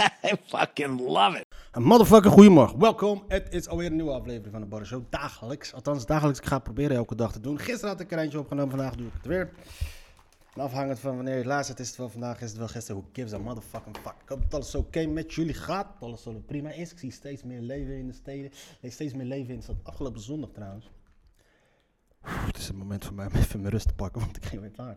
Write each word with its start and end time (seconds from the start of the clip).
I 0.30 0.36
fucking 0.46 1.00
love 1.00 1.38
it. 1.38 1.46
Motherfucker 1.82 2.30
goedemorgen. 2.30 2.78
Welkom. 2.78 3.24
Het 3.28 3.54
is 3.54 3.68
alweer 3.68 3.86
een 3.86 3.96
nieuwe 3.96 4.12
aflevering 4.12 4.52
van 4.52 4.60
de 4.60 4.66
Barre 4.66 4.84
Show. 4.84 5.02
Dagelijks. 5.10 5.74
Althans, 5.74 6.06
dagelijks. 6.06 6.38
Ik 6.40 6.46
ga 6.46 6.54
het 6.54 6.62
proberen 6.62 6.96
elke 6.96 7.14
dag 7.14 7.32
te 7.32 7.40
doen. 7.40 7.58
Gisteren 7.58 7.88
had 7.88 8.00
ik 8.00 8.12
er 8.12 8.18
eentje 8.18 8.38
opgenomen. 8.38 8.70
Vandaag 8.70 8.94
doe 8.94 9.06
ik 9.06 9.12
het 9.12 9.26
weer. 9.26 9.50
Afhangend 10.56 10.98
van 10.98 11.14
wanneer 11.14 11.32
je 11.32 11.38
het 11.38 11.48
luistert, 11.48 11.80
is 11.80 11.88
het 11.88 11.96
wel 11.96 12.08
vandaag, 12.08 12.40
is 12.40 12.48
het 12.48 12.58
wel 12.58 12.68
gisteren. 12.68 13.00
Who 13.00 13.10
gives 13.12 13.32
a 13.32 13.38
motherfucking 13.38 13.96
fuck? 13.96 14.14
Ik 14.22 14.28
hoop 14.28 14.40
dat 14.40 14.54
alles 14.54 14.74
oké 14.74 15.06
met 15.06 15.34
jullie 15.34 15.54
gaat. 15.54 15.86
Alles 16.00 16.22
zo 16.22 16.42
prima 16.46 16.70
is. 16.70 16.92
Ik 16.92 16.98
zie 16.98 17.12
steeds 17.12 17.42
meer 17.42 17.60
leven 17.60 17.96
in 17.96 18.06
de 18.06 18.12
steden. 18.12 18.50
Steeds 18.82 19.14
meer 19.14 19.26
leven 19.26 19.50
in 19.50 19.56
de 19.56 19.62
stad. 19.62 19.76
Afgelopen 19.82 20.20
zondag 20.20 20.50
trouwens. 20.50 20.90
Het 22.20 22.56
is 22.56 22.68
een 22.68 22.76
moment 22.76 23.04
voor 23.04 23.14
mij 23.14 23.26
om 23.26 23.32
even 23.32 23.60
mijn 23.60 23.72
rust 23.72 23.88
te 23.88 23.94
pakken, 23.94 24.20
want 24.20 24.36
ik 24.36 24.44
ging 24.44 24.60
weer 24.60 24.70
klaar. 24.70 24.96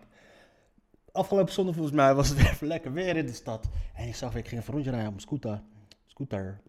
Afgelopen 1.16 1.54
zondag 1.54 1.76
volgens 1.76 1.96
mij 1.96 2.16
was 2.16 2.30
het 2.30 2.38
weer 2.38 2.70
lekker 2.70 2.94
weer 2.94 3.16
in 3.16 3.26
de 3.26 3.34
stad. 3.34 3.70
En 3.94 4.08
ik 4.08 4.16
zag 4.16 4.36
ik 4.36 4.48
ging 4.48 4.62
even 4.62 4.74
rondje 4.74 4.90
rijden 4.90 5.10
op 5.10 5.16
mijn 5.16 5.28
scooter. 5.28 5.62
Scooter. 6.06 6.62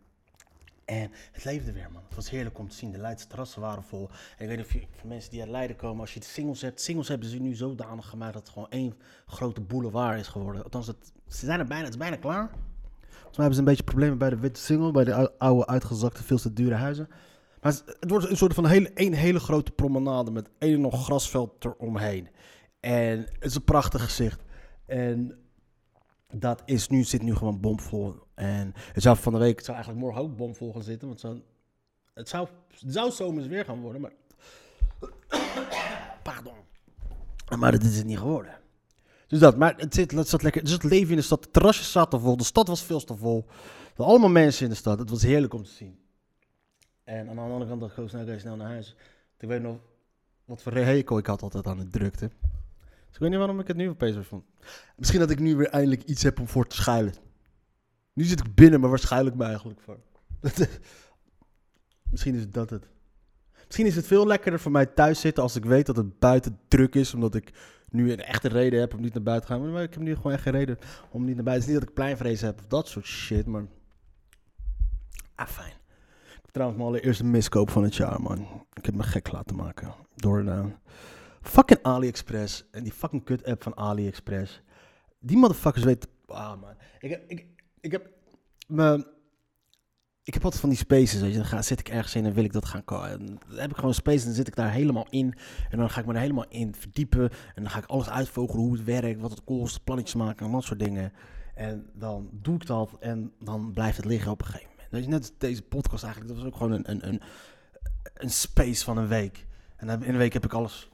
En 0.85 1.11
het 1.33 1.45
leefde 1.45 1.73
weer, 1.73 1.91
man. 1.93 2.03
Het 2.07 2.15
was 2.15 2.31
heerlijk 2.31 2.59
om 2.59 2.69
te 2.69 2.77
zien. 2.77 2.93
De 2.93 2.99
Leidse 2.99 3.27
terrassen 3.27 3.61
waren 3.61 3.83
vol. 3.83 4.09
En 4.09 4.43
ik 4.43 4.49
weet 4.49 4.57
niet 4.57 4.67
of 4.67 4.73
je, 4.73 4.87
mensen 5.05 5.31
die 5.31 5.41
uit 5.41 5.51
Leiden 5.51 5.77
komen, 5.77 6.01
als 6.01 6.15
je 6.15 6.21
de 6.21 6.27
singles 6.27 6.61
hebt. 6.61 6.81
Singles 6.81 7.09
hebben 7.09 7.29
ze 7.29 7.39
nu 7.39 7.55
zodanig 7.55 8.07
gemaakt 8.09 8.33
dat 8.33 8.43
het 8.43 8.53
gewoon 8.53 8.71
één 8.71 8.95
grote 9.27 9.61
boulevard 9.61 10.21
is 10.21 10.29
geworden. 10.29 10.65
Althans, 10.65 10.87
het, 10.87 11.13
ze 11.29 11.47
zijn 11.47 11.61
er 11.61 11.67
bijna, 11.67 11.85
het 11.85 11.93
is 11.93 11.99
bijna 11.99 12.17
klaar. 12.17 12.49
Volgens 13.01 13.37
mij 13.37 13.47
hebben 13.47 13.55
ze 13.55 13.59
een 13.59 13.65
beetje 13.65 13.83
problemen 13.85 14.19
bij 14.19 14.31
de 14.31 14.39
witte 14.39 14.61
single, 14.61 14.91
bij 14.91 15.05
de 15.05 15.15
ou- 15.15 15.33
oude, 15.39 15.67
uitgezakte, 15.67 16.23
veel 16.23 16.39
te 16.39 16.53
dure 16.53 16.75
huizen. 16.75 17.09
Maar 17.61 17.73
het, 17.73 18.11
wordt 18.11 18.31
een 18.31 18.37
soort 18.37 18.55
van 18.55 18.67
hele, 18.67 18.91
één 18.93 19.13
hele 19.13 19.41
grote 19.41 19.71
promenade 19.71 20.31
met 20.31 20.49
één 20.59 20.81
nog 20.81 21.05
grasveld 21.05 21.65
eromheen. 21.65 22.29
En 22.85 23.19
het 23.19 23.45
is 23.45 23.55
een 23.55 23.65
prachtig 23.65 24.03
gezicht. 24.03 24.41
En 24.87 25.39
dat 26.33 26.63
is 26.65 26.89
nu, 26.89 27.05
zit 27.05 27.23
nu 27.23 27.35
gewoon 27.35 27.61
bomvol. 27.61 28.15
En 28.35 28.73
het 28.93 29.03
zou 29.03 29.17
van 29.17 29.33
de 29.33 29.39
week, 29.39 29.61
zou 29.61 29.77
eigenlijk 29.77 30.05
morgen 30.05 30.23
ook 30.23 30.37
bomvol 30.37 30.73
gaan 30.73 30.83
zitten. 30.83 31.09
Want 31.09 31.23
het, 32.15 32.29
zou, 32.29 32.49
het 32.69 32.93
zou 32.93 33.11
zomers 33.11 33.47
weer 33.47 33.65
gaan 33.65 33.81
worden, 33.81 34.01
maar... 34.01 34.13
Pardon. 36.23 36.55
Maar 37.59 37.73
dat 37.73 37.83
is 37.83 37.97
het 37.97 38.07
niet 38.07 38.19
geworden. 38.19 38.59
Dus 39.27 39.39
dat, 39.39 39.57
maar 39.57 39.75
het, 39.77 39.95
zit, 39.95 40.11
het 40.11 40.29
zat 40.29 40.43
lekker. 40.43 40.63
Dus 40.63 40.73
het 40.73 40.83
leven 40.83 41.11
in 41.11 41.17
de 41.17 41.23
stad, 41.23 41.43
de 41.43 41.51
terrasjes 41.51 41.93
zaten 41.93 42.21
vol, 42.21 42.37
de 42.37 42.45
stad 42.45 42.69
was 42.69 42.83
veel 42.83 43.05
te 43.05 43.17
vol. 43.17 43.45
Er 43.49 43.93
waren 43.97 44.13
allemaal 44.13 44.31
mensen 44.31 44.65
in 44.65 44.71
de 44.71 44.77
stad, 44.77 44.99
het 44.99 45.11
was 45.11 45.23
heerlijk 45.23 45.55
om 45.55 45.63
te 45.63 45.71
zien. 45.71 45.99
En 47.05 47.29
aan 47.29 47.35
de 47.35 47.41
andere 47.41 47.67
kant 47.67 47.81
dacht 47.81 47.99
ik 47.99 48.09
snel, 48.09 48.39
snel 48.39 48.57
naar 48.57 48.69
huis. 48.69 48.97
Ik 49.39 49.49
weet 49.49 49.63
nog 49.63 49.77
wat 50.45 50.63
voor 50.63 50.73
hekel 50.73 51.19
ik 51.19 51.27
had 51.27 51.43
altijd 51.43 51.67
aan 51.67 51.79
de 51.79 51.89
drukte. 51.89 52.31
Ik 53.15 53.21
weet 53.21 53.31
niet 53.31 53.39
waarom 53.39 53.61
ik 53.61 53.67
het 53.67 53.77
nu 53.77 53.89
opeens 53.89 54.15
weer 54.15 54.25
vond. 54.25 54.45
Misschien 54.97 55.21
dat 55.21 55.31
ik 55.31 55.39
nu 55.39 55.57
weer 55.57 55.69
eindelijk 55.69 56.03
iets 56.03 56.23
heb 56.23 56.41
om 56.41 56.49
voor 56.49 56.67
te 56.67 56.77
schuilen. 56.77 57.15
Nu 58.13 58.25
zit 58.25 58.41
ik 58.41 58.55
binnen, 58.55 58.81
maar 58.81 58.89
waar 58.89 58.99
schuil 58.99 59.27
ik 59.27 59.35
me 59.35 59.45
eigenlijk 59.45 59.81
voor? 59.81 59.99
Misschien 62.11 62.35
is 62.35 62.51
dat 62.51 62.71
het. 62.71 62.89
Misschien 63.67 63.87
is 63.87 63.97
het 63.97 64.07
veel 64.07 64.27
lekkerder 64.27 64.61
voor 64.61 64.73
mij 64.73 64.87
thuis 64.87 65.21
zitten 65.21 65.43
als 65.43 65.57
ik 65.57 65.65
weet 65.65 65.87
dat 65.87 65.97
het 65.97 66.19
buiten 66.19 66.59
druk 66.69 66.95
is. 66.95 67.15
Omdat 67.15 67.35
ik 67.35 67.53
nu 67.89 68.13
een 68.13 68.21
echte 68.21 68.49
reden 68.49 68.81
heb 68.81 68.95
om 68.95 69.01
niet 69.01 69.15
naar 69.15 69.23
buiten 69.23 69.49
te 69.49 69.55
gaan. 69.55 69.73
Maar 69.73 69.83
ik 69.83 69.95
heb 69.95 70.03
nu 70.03 70.15
gewoon 70.15 70.33
echt 70.33 70.43
geen 70.43 70.53
reden 70.53 70.79
om 71.11 71.25
niet 71.25 71.35
naar 71.35 71.45
buiten. 71.45 71.53
Het 71.53 71.63
is 71.63 71.67
niet 71.67 71.81
dat 71.81 71.89
ik 71.89 71.95
pleinvrees 71.95 72.41
heb 72.41 72.59
of 72.59 72.67
dat 72.67 72.89
soort 72.89 73.07
shit, 73.07 73.47
maar... 73.47 73.67
Ah, 75.35 75.49
fijn. 75.49 75.73
Ik 76.27 76.41
heb 76.43 76.51
trouwens 76.51 76.79
mijn 76.79 76.91
allereerste 76.91 77.25
miskoop 77.25 77.71
van 77.71 77.83
het 77.83 77.97
jaar, 77.97 78.23
man. 78.23 78.67
Ik 78.73 78.87
heb 78.87 78.95
me 78.95 79.03
gek 79.03 79.33
laten 79.33 79.57
maken 79.57 79.95
door 80.17 80.45
fucking 81.45 81.83
AliExpress. 81.83 82.65
En 82.71 82.83
die 82.83 82.93
fucking 82.93 83.25
kut 83.25 83.45
app 83.45 83.63
van 83.63 83.77
AliExpress. 83.77 84.63
Die 85.19 85.37
motherfuckers 85.37 85.85
weten... 85.85 86.11
Ah, 86.27 86.61
man. 86.61 86.75
Ik 87.01 87.11
heb... 87.11 87.31
Ik, 87.31 87.47
ik 87.81 87.93
heb 87.93 88.11
me... 88.67 89.13
Ik 90.23 90.35
heb 90.35 90.43
altijd 90.43 90.61
van 90.61 90.71
die 90.71 90.79
spaces, 90.79 91.21
weet 91.21 91.31
je. 91.31 91.37
Dan 91.37 91.47
ga, 91.47 91.63
zit 91.63 91.81
ik 91.81 91.89
ergens 91.89 92.15
in 92.15 92.25
en 92.25 92.33
wil 92.33 92.45
ik 92.45 92.53
dat 92.53 92.65
gaan... 92.65 92.85
ko- 92.85 93.03
en 93.03 93.27
Dan 93.49 93.59
heb 93.59 93.71
ik 93.71 93.77
gewoon 93.77 93.95
spaces 93.95 94.21
en 94.21 94.27
dan 94.27 94.35
zit 94.35 94.49
ik 94.49 94.57
daar 94.57 94.73
helemaal 94.73 95.07
in. 95.11 95.35
En 95.71 95.79
dan 95.79 95.91
ga 95.91 96.01
ik 96.01 96.07
me 96.07 96.13
er 96.15 96.21
helemaal 96.21 96.49
in 96.49 96.75
verdiepen. 96.75 97.31
En 97.55 97.63
dan 97.63 97.71
ga 97.71 97.79
ik 97.79 97.87
alles 97.87 98.09
uitvogelen, 98.09 98.63
hoe 98.63 98.73
het 98.73 98.85
werkt, 98.85 99.21
wat 99.21 99.31
het 99.31 99.45
kost, 99.45 99.85
plannetjes 99.85 100.15
maken 100.15 100.47
en 100.47 100.53
dat 100.53 100.65
soort 100.65 100.79
dingen. 100.79 101.13
En 101.55 101.91
dan 101.95 102.29
doe 102.33 102.55
ik 102.55 102.67
dat 102.67 102.97
en 103.01 103.33
dan 103.41 103.73
blijft 103.73 103.97
het 103.97 104.07
liggen 104.07 104.31
op 104.31 104.41
een 104.41 104.47
gegeven 104.47 104.69
moment. 104.71 104.91
Weet 104.91 105.05
je, 105.05 105.09
net 105.09 105.35
deze 105.39 105.63
podcast 105.63 106.05
eigenlijk, 106.05 106.35
dat 106.35 106.43
was 106.43 106.53
ook 106.53 106.59
gewoon 106.59 106.73
een, 106.73 106.91
een, 106.91 107.09
een, 107.09 107.21
een 108.15 108.31
space 108.31 108.85
van 108.85 108.97
een 108.97 109.09
week. 109.09 109.47
En 109.77 109.89
in 109.89 110.09
een 110.09 110.17
week 110.17 110.33
heb 110.33 110.45
ik 110.45 110.53
alles 110.53 110.91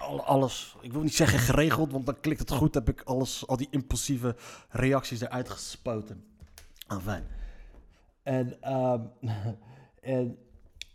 alles, 0.00 0.76
ik 0.80 0.92
wil 0.92 1.02
niet 1.02 1.14
zeggen 1.14 1.38
geregeld, 1.38 1.92
want 1.92 2.06
dan 2.06 2.20
klikt 2.20 2.40
het 2.40 2.50
goed. 2.50 2.74
Heb 2.74 2.88
ik 2.88 3.02
alles, 3.02 3.46
al 3.46 3.56
die 3.56 3.68
impulsieve 3.70 4.36
reacties 4.68 5.20
eruit 5.20 5.48
gespoten. 5.48 6.24
Ah, 6.86 7.02
fijn. 7.02 7.24
En, 8.22 8.62
ehm, 8.62 9.00
en 10.00 10.38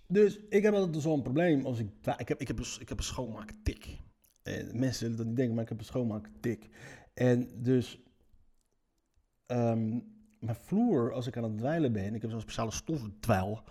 dus 0.08 0.40
ik 0.50 0.64
heb 0.64 0.74
altijd 0.74 1.04
zo'n 1.04 1.22
probleem 1.22 1.66
als 1.66 1.80
ik, 1.80 1.88
ik 2.18 2.28
heb, 2.28 2.42
ik 2.42 2.48
heb, 2.48 2.60
een, 2.60 2.66
ik 2.80 2.90
heb 2.90 3.00
een. 3.00 4.02
En 4.44 4.80
mensen 4.80 4.94
zullen 4.94 5.18
dat 5.18 5.26
niet 5.26 5.36
denken, 5.36 5.54
maar 5.56 5.64
ik 5.64 5.70
heb 5.70 5.80
een 5.80 5.86
schoonmaaktik. 5.86 6.70
En 7.14 7.64
dus 7.64 8.00
ehm, 9.46 10.00
mijn 10.40 10.58
vloer, 10.62 11.14
als 11.14 11.28
ik 11.28 11.38
aan 11.38 11.44
het 11.44 11.58
dweilen 11.58 11.92
ben, 11.92 12.16
ik 12.16 12.22
heb 12.22 12.32
zo'n 12.32 12.42
speciale 12.42 12.72
stofdweil 12.72 13.64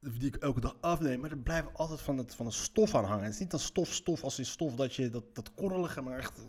die 0.00 0.26
ik 0.26 0.36
elke 0.36 0.60
dag 0.60 0.76
afneem, 0.80 1.20
maar 1.20 1.30
er 1.30 1.38
blijft 1.38 1.68
altijd 1.72 2.00
van 2.00 2.18
het, 2.18 2.34
van 2.34 2.46
het 2.46 2.54
stof 2.54 2.94
aan 2.94 3.04
hangen. 3.04 3.24
Het 3.24 3.32
is 3.32 3.40
niet 3.40 3.50
dat 3.50 3.60
stof, 3.60 3.92
stof 3.92 4.22
als 4.22 4.38
in 4.38 4.46
stof 4.46 4.74
dat 4.74 4.94
je 4.94 5.10
dat, 5.10 5.34
dat 5.34 5.54
korrelige, 5.54 6.00
maar 6.00 6.18
echt 6.18 6.40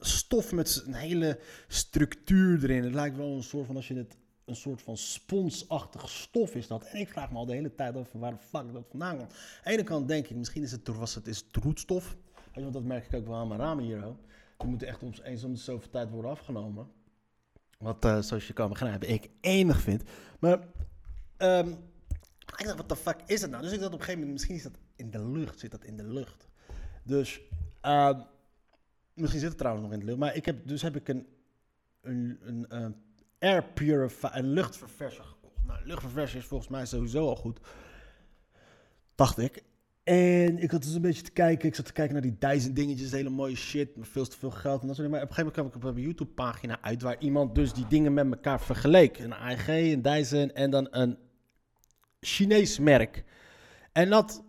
stof 0.00 0.52
met 0.52 0.82
een 0.86 0.94
hele 0.94 1.40
structuur 1.68 2.62
erin. 2.62 2.84
Het 2.84 2.94
lijkt 2.94 3.16
wel 3.16 3.36
een 3.36 3.42
soort 3.42 3.66
van 3.66 3.76
als 3.76 3.88
je 3.88 3.94
het 3.94 4.16
een 4.44 4.56
soort 4.56 4.82
van 4.82 4.96
sponsachtig 4.96 6.08
stof 6.08 6.54
is 6.54 6.66
dat. 6.66 6.84
En 6.84 7.00
ik 7.00 7.08
vraag 7.08 7.30
me 7.30 7.36
al 7.36 7.46
de 7.46 7.52
hele 7.52 7.74
tijd 7.74 7.96
af 7.96 8.12
waar 8.12 8.30
de 8.30 8.38
fuck 8.38 8.72
dat 8.72 8.86
vandaan 8.88 9.16
komt. 9.16 9.32
Aan 9.32 9.38
de 9.64 9.70
ene 9.70 9.82
kant 9.82 10.08
denk 10.08 10.26
ik, 10.26 10.36
misschien 10.36 10.62
is 10.62 10.72
het, 10.72 10.88
was 10.88 11.14
het, 11.14 11.26
is 11.26 11.44
het 11.46 11.64
roetstof. 11.64 12.16
Want 12.54 12.72
dat 12.72 12.82
merk 12.82 13.06
ik 13.06 13.14
ook 13.14 13.26
wel 13.26 13.36
aan 13.36 13.48
mijn 13.48 13.60
ramen 13.60 13.84
hier. 13.84 14.04
ook. 14.04 14.18
Die 14.56 14.68
moeten 14.68 14.88
echt 14.88 15.02
om, 15.02 15.12
eens 15.22 15.44
om 15.44 15.52
de 15.52 15.58
zoveel 15.58 15.90
tijd 15.90 16.10
worden 16.10 16.30
afgenomen. 16.30 16.88
Wat, 17.78 18.04
eh, 18.04 18.20
zoals 18.20 18.46
je 18.46 18.52
kan 18.52 18.68
begrijpen, 18.68 19.10
ik 19.10 19.30
enig 19.40 19.80
vind. 19.80 20.02
Maar 20.38 20.68
ehm, 21.36 21.72
ik 22.56 22.64
dacht, 22.64 22.76
wat 22.76 22.88
de 22.88 22.96
fuck 22.96 23.20
is 23.26 23.40
het 23.40 23.50
nou? 23.50 23.62
Dus 23.62 23.72
ik 23.72 23.80
dacht 23.80 23.92
op 23.92 23.98
een 23.98 24.04
gegeven 24.04 24.26
moment, 24.26 24.38
misschien 24.38 24.56
is 24.56 24.62
dat 24.62 24.78
in 24.96 25.10
de 25.10 25.30
lucht, 25.30 25.58
zit 25.58 25.70
dat 25.70 25.84
in 25.84 25.96
de 25.96 26.04
lucht. 26.04 26.48
Dus, 27.02 27.40
ehm, 27.80 28.20
misschien 29.14 29.40
zit 29.40 29.48
het 29.48 29.58
trouwens 29.58 29.84
nog 29.84 29.94
in 29.94 30.00
de 30.00 30.06
lucht. 30.06 30.18
Maar 30.18 30.36
ik 30.36 30.46
heb, 30.46 30.66
dus 30.66 30.82
heb 30.82 30.96
ik 30.96 31.08
een, 31.08 31.26
een, 32.02 32.38
een 32.68 32.96
air 33.38 33.64
purifier, 33.64 34.36
een 34.36 34.48
luchtververser 34.48 35.24
gekocht. 35.24 35.64
Nou, 35.64 35.80
luchtververser 35.84 36.38
is 36.38 36.44
volgens 36.44 36.70
mij 36.70 36.86
sowieso 36.86 37.28
al 37.28 37.36
goed. 37.36 37.60
Dacht 39.14 39.38
ik. 39.38 39.62
En 40.04 40.58
ik 40.58 40.70
had 40.70 40.82
dus 40.82 40.94
een 40.94 41.00
beetje 41.00 41.22
te 41.22 41.30
kijken. 41.30 41.68
Ik 41.68 41.74
zat 41.74 41.86
te 41.86 41.92
kijken 41.92 42.12
naar 42.12 42.22
die 42.22 42.36
Dyson 42.38 42.72
dingetjes, 42.72 43.10
hele 43.10 43.30
mooie 43.30 43.56
shit, 43.56 43.96
met 43.96 44.08
veel 44.08 44.26
te 44.26 44.36
veel 44.36 44.50
geld 44.50 44.80
en 44.80 44.86
dat 44.86 44.96
soort 44.96 45.08
dingen. 45.08 45.10
Maar 45.10 45.22
op 45.22 45.28
een 45.28 45.34
gegeven 45.34 45.62
moment 45.62 45.72
kwam 45.72 45.82
ik 45.82 45.88
op 45.88 45.96
een 45.96 46.02
YouTube 46.02 46.30
pagina 46.30 46.78
uit 46.82 47.02
waar 47.02 47.18
iemand 47.18 47.54
dus 47.54 47.72
die 47.72 47.86
dingen 47.86 48.14
met 48.14 48.26
elkaar 48.30 48.60
vergeleek. 48.60 49.18
Een 49.18 49.34
AEG, 49.34 49.68
een 49.68 50.02
Dyson 50.02 50.52
en 50.52 50.70
dan 50.70 50.88
een 50.90 51.18
Chinees 52.20 52.78
merk. 52.78 53.24
En 53.92 54.10
dat 54.10 54.44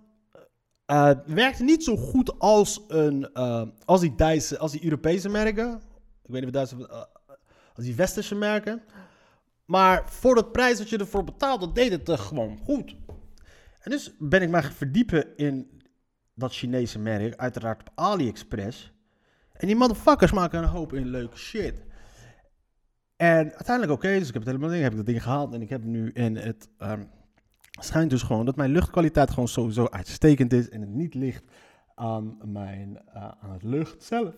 eh, 0.85 1.11
werkte 1.25 1.63
niet 1.63 1.83
zo 1.83 1.95
goed 1.97 2.39
als, 2.39 2.83
een, 2.87 3.33
eh, 3.33 3.63
als, 3.85 4.01
die 4.01 4.15
Duitse, 4.15 4.57
als 4.57 4.71
die 4.71 4.83
Europese 4.83 5.29
merken. 5.29 5.73
Ik 6.23 6.31
weet 6.31 6.45
niet 6.45 6.45
of 6.45 6.51
Duitse, 6.51 6.87
eh, 6.87 7.01
als 7.73 7.85
die 7.85 7.95
westerse 7.95 8.35
merken. 8.35 8.83
Maar 9.65 10.11
voor 10.11 10.35
dat 10.35 10.51
prijs 10.51 10.77
wat 10.77 10.89
je 10.89 10.97
ervoor 10.97 11.23
betaalde, 11.23 11.71
deed 11.71 11.91
het 11.91 12.19
gewoon 12.19 12.57
goed. 12.57 12.95
En 13.79 13.91
dus 13.91 14.11
ben 14.19 14.41
ik 14.41 14.49
maar 14.49 14.63
gaan 14.63 14.71
verdiepen 14.71 15.37
in 15.37 15.81
dat 16.33 16.53
Chinese 16.53 16.99
merk, 16.99 17.35
uiteraard 17.35 17.81
op 17.81 17.91
AliExpress. 17.95 18.91
En 19.53 19.67
die 19.67 19.75
motherfuckers 19.75 20.31
maken 20.31 20.59
een 20.59 20.69
hoop 20.69 20.93
in 20.93 21.07
leuke 21.07 21.37
shit. 21.37 21.75
En 23.15 23.51
uiteindelijk 23.51 23.91
oké, 23.91 24.07
dus 24.19 24.27
ik 24.27 24.33
heb 24.33 24.43
het 24.43 24.45
helemaal 24.45 24.69
ding, 24.69 24.81
heb 24.81 24.91
ik 24.91 24.97
dat 24.97 25.05
ding 25.05 25.23
gehaald 25.23 25.53
en 25.53 25.61
ik 25.61 25.69
heb 25.69 25.83
nu 25.83 26.11
in 26.11 26.35
het 26.35 26.69
ehm, 26.77 27.03
schijnt 27.77 28.09
dus 28.09 28.23
gewoon 28.23 28.45
dat 28.45 28.55
mijn 28.55 28.71
luchtkwaliteit 28.71 29.29
gewoon 29.29 29.47
sowieso 29.47 29.87
uitstekend 29.87 30.53
is 30.53 30.69
en 30.69 30.81
het 30.81 30.89
niet 30.89 31.13
ligt 31.13 31.43
aan 31.95 32.37
mijn 32.43 32.97
eh, 33.07 33.31
aan 33.39 33.51
het 33.51 33.63
lucht 33.63 34.03
zelf, 34.03 34.35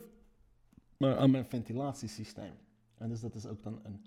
maar 0.97 1.17
aan 1.17 1.31
mijn 1.31 1.45
ventilatiesysteem. 1.45 2.53
En 2.97 3.09
dus 3.09 3.21
dat 3.21 3.35
is 3.35 3.45
ook 3.45 3.63
dan 3.63 3.79
een 3.83 4.05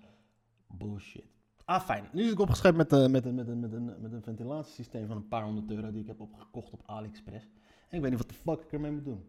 Bullshit. 0.67 1.25
Ah, 1.65 1.81
fijn. 1.81 2.09
Nu 2.11 2.23
zit 2.23 2.31
ik 2.31 2.39
opgeschreven 2.39 2.77
met, 2.77 2.93
eh, 2.93 3.07
met, 3.07 3.33
met, 3.33 3.59
met, 3.59 3.73
een, 3.73 4.01
met 4.01 4.11
een 4.11 4.23
ventilatiesysteem 4.23 5.07
van 5.07 5.17
een 5.17 5.27
paar 5.27 5.43
honderd 5.43 5.71
euro 5.71 5.91
die 5.91 6.01
ik 6.01 6.07
heb 6.07 6.19
opgekocht 6.19 6.73
op 6.73 6.81
AliExpress. 6.85 7.45
En 7.89 7.97
ik 7.97 8.01
weet 8.01 8.09
niet 8.09 8.19
wat 8.19 8.29
de 8.29 8.35
fuck 8.35 8.61
ik 8.61 8.71
ermee 8.71 8.91
moet 8.91 9.05
doen. 9.05 9.23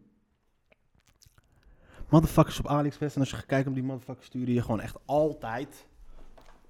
Motherfuckers 2.09 2.59
op 2.59 2.67
AliExpress. 2.67 3.15
En 3.15 3.21
als 3.21 3.29
je 3.29 3.35
gaat 3.35 3.45
kijken 3.45 3.69
op 3.69 3.75
die 3.75 3.83
motherfuckers 3.83 4.25
sturen 4.25 4.53
je 4.53 4.61
gewoon 4.61 4.81
echt 4.81 4.97
altijd, 5.05 5.87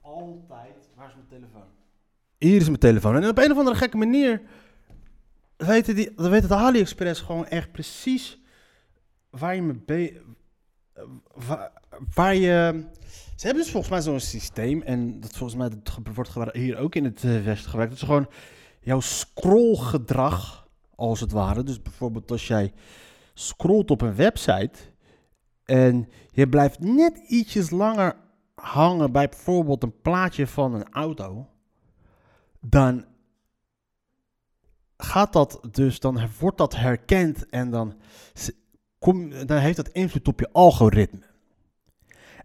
altijd, 0.02 0.90
waar 0.96 1.08
is 1.08 1.16
mijn 1.16 1.28
telefoon? 1.28 1.68
Hier 2.46 2.62
is 2.62 2.68
mijn 2.68 2.80
telefoon. 2.80 3.16
En 3.16 3.30
op 3.30 3.38
een 3.38 3.52
of 3.52 3.58
andere 3.58 3.76
gekke 3.76 3.98
manier 3.98 4.42
weten 5.58 5.96
die, 5.96 6.12
weet 6.16 6.42
het 6.42 6.52
AliExpress 6.52 7.22
gewoon 7.22 7.48
echt 7.48 7.72
precies 7.72 8.42
waar 9.30 9.56
je 9.56 10.22
waar, 12.14 12.36
je... 12.36 12.86
Ze 13.36 13.46
hebben 13.46 13.64
dus 13.64 13.72
volgens 13.72 13.92
mij 13.92 14.02
zo'n 14.02 14.20
systeem 14.20 14.82
en 14.82 15.20
dat 15.20 15.38
volgens 15.38 15.60
mij 15.60 15.70
dat 15.70 16.00
wordt 16.14 16.54
hier 16.54 16.78
ook 16.78 16.96
in 16.96 17.04
het 17.04 17.24
eh, 17.24 17.44
Westen 17.44 17.70
gebruikt. 17.70 17.92
Dat 17.92 18.02
is 18.02 18.08
gewoon 18.08 18.30
jouw 18.80 19.00
scrollgedrag, 19.00 20.68
als 20.96 21.20
het 21.20 21.32
ware. 21.32 21.64
Dus 21.64 21.82
bijvoorbeeld 21.82 22.32
als 22.32 22.48
jij 22.48 22.74
scrolt 23.34 23.92
op 23.92 24.02
een 24.02 24.16
website 24.16 24.80
en 25.64 26.10
je 26.32 26.50
blijft 26.50 26.80
net 26.80 27.18
ietsjes 27.28 27.70
langer 27.70 28.16
hangen 28.56 29.12
bij 29.12 29.30
bijvoorbeeld 29.30 29.84
een 29.84 30.02
plaatje 30.02 30.48
van 30.48 30.74
een 30.74 30.90
auto, 30.92 31.50
dan 32.70 33.06
gaat 34.98 35.34
dat 35.34 35.60
dus, 35.72 36.00
dan 36.00 36.20
wordt 36.40 36.58
dat 36.58 36.76
herkend 36.76 37.50
en 37.50 37.72
dan, 37.72 37.94
kom, 39.00 39.30
dan 39.46 39.58
heeft 39.58 39.76
dat 39.76 39.90
invloed 39.90 40.28
op 40.28 40.40
je 40.40 40.52
algoritme. 40.52 41.34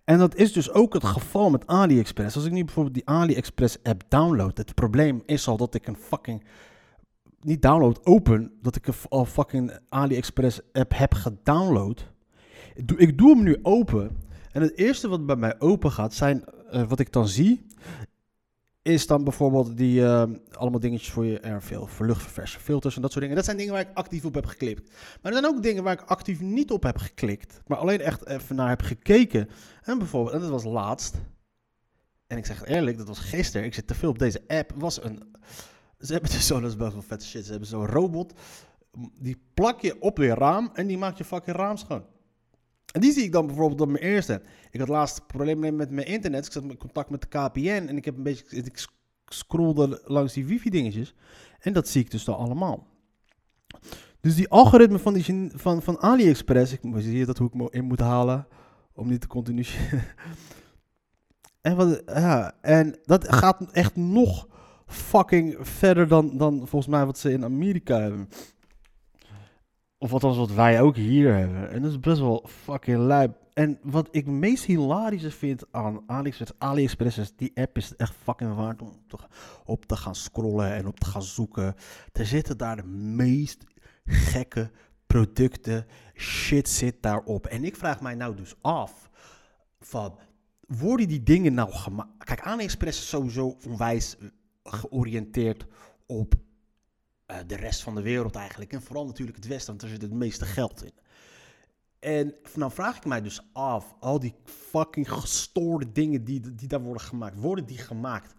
En 0.05 0.19
dat 0.19 0.35
is 0.35 0.53
dus 0.53 0.71
ook 0.71 0.93
het 0.93 1.05
geval 1.05 1.51
met 1.51 1.67
AliExpress. 1.67 2.37
Als 2.37 2.45
ik 2.45 2.53
nu 2.53 2.65
bijvoorbeeld 2.65 2.95
die 2.95 3.09
AliExpress 3.09 3.83
app 3.83 4.03
download, 4.09 4.57
het 4.57 4.75
probleem 4.75 5.23
is 5.27 5.49
al 5.49 5.57
dat 5.57 5.75
ik 5.75 5.87
een 5.87 5.97
fucking 5.97 6.45
niet 7.41 7.63
download, 7.63 8.07
open, 8.07 8.53
dat 8.63 8.77
ik 8.77 8.87
een 8.87 9.27
fucking 9.27 9.79
AliExpress 9.89 10.61
app 10.73 10.93
heb 10.95 11.15
gedownload. 11.15 12.11
Ik 12.75 12.89
doe, 12.89 12.99
ik 12.99 13.19
doe 13.19 13.35
hem 13.35 13.43
nu 13.43 13.59
open. 13.63 14.17
En 14.53 14.63
het 14.63 14.77
eerste 14.77 15.09
wat 15.09 15.27
bij 15.27 15.37
mij 15.37 15.61
open 15.61 15.93
gaat, 15.93 16.15
zijn 16.15 16.45
eh, 16.71 16.89
wat 16.89 17.01
ik 17.01 17.13
dan 17.13 17.29
zie, 17.29 17.67
is 18.83 19.07
dan 19.07 19.25
bijvoorbeeld 19.25 19.77
die 19.77 20.05
eh, 20.05 20.23
allemaal 20.53 20.81
dingetjes 20.81 21.11
voor 21.11 21.25
je 21.25 21.43
airfill, 21.43 21.87
voor 21.87 22.07
luchtverversen, 22.07 22.61
filters 22.61 22.97
en 22.97 23.03
dat 23.03 23.11
soort 23.11 23.23
dingen. 23.23 23.37
Dat 23.37 23.45
zijn 23.45 23.57
dingen 23.57 23.73
waar 23.73 23.83
ik 23.83 23.95
actief 23.95 24.25
op 24.25 24.35
heb 24.35 24.47
geklikt. 24.47 24.91
Maar 25.23 25.33
er 25.33 25.39
zijn 25.39 25.55
ook 25.55 25.63
dingen 25.63 25.83
waar 25.83 25.93
ik 25.93 26.01
actief 26.01 26.41
niet 26.41 26.71
op 26.71 26.83
heb 26.83 26.97
geklikt, 26.97 27.61
maar 27.67 27.79
alleen 27.79 28.01
echt 28.01 28.27
even 28.27 28.57
naar 28.57 28.69
heb 28.69 28.83
gekeken. 28.83 29.49
En 29.83 29.99
bijvoorbeeld, 29.99 30.35
en 30.35 30.41
dat 30.41 30.51
was 30.51 30.65
laatst. 30.65 31.21
En 32.27 32.37
ik 32.37 32.47
zeg 32.47 32.65
eerlijk, 32.65 32.99
dat 32.99 33.07
was 33.07 33.19
gisteren. 33.19 33.67
Ik 33.67 33.75
zit 33.75 33.87
te 33.87 33.95
veel 33.95 34.09
op 34.09 34.19
deze 34.19 34.43
app. 34.47 34.73
Was 34.77 35.03
een. 35.03 35.23
Ze 35.99 36.13
hebben 36.13 36.31
dus 36.31 36.47
zo, 36.47 36.61
dat 36.61 36.71
is 36.71 36.77
best 36.77 36.93
wel 36.93 37.03
vette 37.03 37.27
shit. 37.27 37.45
Ze 37.45 37.51
hebben 37.51 37.69
zo'n 37.69 37.87
robot. 37.87 38.33
Die 39.19 39.43
plak 39.55 39.81
je 39.81 40.01
op 40.01 40.19
je 40.19 40.35
raam 40.35 40.71
en 40.75 40.87
die 40.87 40.99
maakt 40.99 41.19
je 41.19 41.25
fucking 41.25 41.57
raam 41.57 41.77
schoon. 41.77 42.05
En 42.93 43.01
die 43.01 43.13
zie 43.13 43.25
ik 43.25 43.33
dan 43.33 43.47
bijvoorbeeld 43.47 43.81
op 43.81 43.89
mijn 43.89 44.05
eerste. 44.05 44.43
Ik 44.71 44.81
had 44.81 44.89
laatst 44.89 45.19
een 45.19 45.27
probleem 45.27 45.77
met 45.77 45.91
mijn 45.91 46.07
internet. 46.07 46.47
Ik 46.47 46.53
zat 46.53 46.63
in 46.63 46.77
contact 46.77 47.11
met 47.11 47.21
de 47.21 47.29
KPN 47.29 47.87
en 47.89 47.97
ik 47.97 48.05
heb 48.05 48.17
een 48.17 48.23
beetje. 48.23 48.57
Ik 48.57 48.79
sc- 48.79 48.93
scrollde 49.27 50.03
langs 50.05 50.33
die 50.33 50.47
wifi-dingetjes. 50.47 51.15
En 51.61 51.73
dat 51.73 51.89
zie 51.89 52.01
ik 52.01 52.11
dus 52.11 52.25
dan 52.25 52.37
allemaal. 52.37 52.87
Dus 54.21 54.35
die 54.35 54.49
algoritme 54.49 54.99
van, 54.99 55.13
die, 55.13 55.51
van, 55.55 55.83
van 55.83 55.99
AliExpress. 56.01 56.73
Ik 56.73 56.81
zie 56.97 57.27
dat 57.27 57.39
hoe 57.39 57.51
ik 57.53 57.73
in 57.75 57.85
moet 57.85 58.01
halen. 58.01 58.47
Om 58.95 59.09
niet 59.09 59.21
te 59.21 59.27
continu. 59.27 59.65
en, 61.61 61.77
wat, 61.77 62.03
ja, 62.07 62.55
en 62.61 62.99
dat 63.05 63.35
gaat 63.35 63.71
echt 63.73 63.97
nog 63.97 64.49
fucking 64.87 65.57
verder 65.61 66.09
dan, 66.09 66.37
dan 66.37 66.59
volgens 66.59 66.87
mij 66.87 67.07
wat 67.07 67.19
ze 67.19 67.33
in 67.33 67.45
Amerika 67.45 68.01
hebben. 68.01 68.29
Of 70.03 70.13
althans 70.13 70.37
wat 70.37 70.53
wij 70.53 70.81
ook 70.81 70.97
hier 70.97 71.35
hebben. 71.35 71.71
En 71.71 71.83
dat 71.83 71.91
is 71.91 72.01
best 72.01 72.21
wel 72.21 72.45
fucking 72.49 72.99
lijp. 72.99 73.37
En 73.53 73.79
wat 73.83 74.09
ik 74.11 74.25
het 74.25 74.35
meest 74.35 74.65
hilarische 74.65 75.31
vind 75.31 75.65
aan 75.71 76.03
AliExpress, 76.07 76.53
AliExpress 76.59 77.19
is, 77.19 77.37
die 77.37 77.53
app 77.55 77.77
is 77.77 77.97
echt 77.97 78.15
fucking 78.23 78.55
waard 78.55 78.83
om 78.83 78.93
op 79.65 79.85
te 79.87 79.97
gaan 79.97 80.15
scrollen 80.15 80.73
en 80.73 80.87
op 80.87 81.01
te 81.01 81.07
gaan 81.07 81.23
zoeken. 81.23 81.75
Er 82.13 82.27
zitten 82.27 82.57
daar 82.57 82.77
de 82.77 82.87
meest 82.87 83.65
gekke 84.05 84.71
producten, 85.07 85.87
shit 86.15 86.69
zit 86.69 87.03
daarop. 87.03 87.47
En 87.47 87.65
ik 87.65 87.77
vraag 87.77 88.01
mij 88.01 88.15
nou 88.15 88.37
dus 88.37 88.55
af, 88.61 89.11
van, 89.81 90.19
worden 90.67 91.09
die 91.09 91.23
dingen 91.23 91.55
nou 91.55 91.73
gemaakt? 91.73 92.25
Kijk, 92.25 92.41
AliExpress 92.41 92.99
is 92.99 93.09
sowieso 93.09 93.57
onwijs 93.67 94.17
eh, 94.19 94.29
georiënteerd 94.63 95.67
op 96.07 96.35
eh, 97.31 97.39
de 97.47 97.57
rest 97.57 97.83
van 97.83 97.95
de 97.95 98.03
wereld 98.03 98.35
eigenlijk. 98.35 98.73
En 98.73 98.83
vooral 98.83 99.07
natuurlijk 99.07 99.37
het 99.37 99.47
Westen, 99.47 99.67
want 99.67 99.81
daar 99.81 99.91
zit 99.91 100.03
het 100.03 100.13
meeste 100.13 100.45
geld 100.45 100.85
in. 100.85 100.93
En 101.99 102.35
nou 102.55 102.73
vraag 102.73 102.97
ik 102.97 103.05
mij 103.05 103.21
dus 103.23 103.41
af, 103.53 103.95
al 104.01 104.21
die 104.21 104.35
fucking 104.45 105.13
gestoorde 105.13 105.93
dingen 105.93 106.25
die, 106.25 106.55
die 106.55 106.69
daar 106.69 106.81
worden 106.81 107.03
gemaakt, 107.03 107.39
worden 107.39 107.67
die 107.67 107.79
gemaakt 107.79 108.35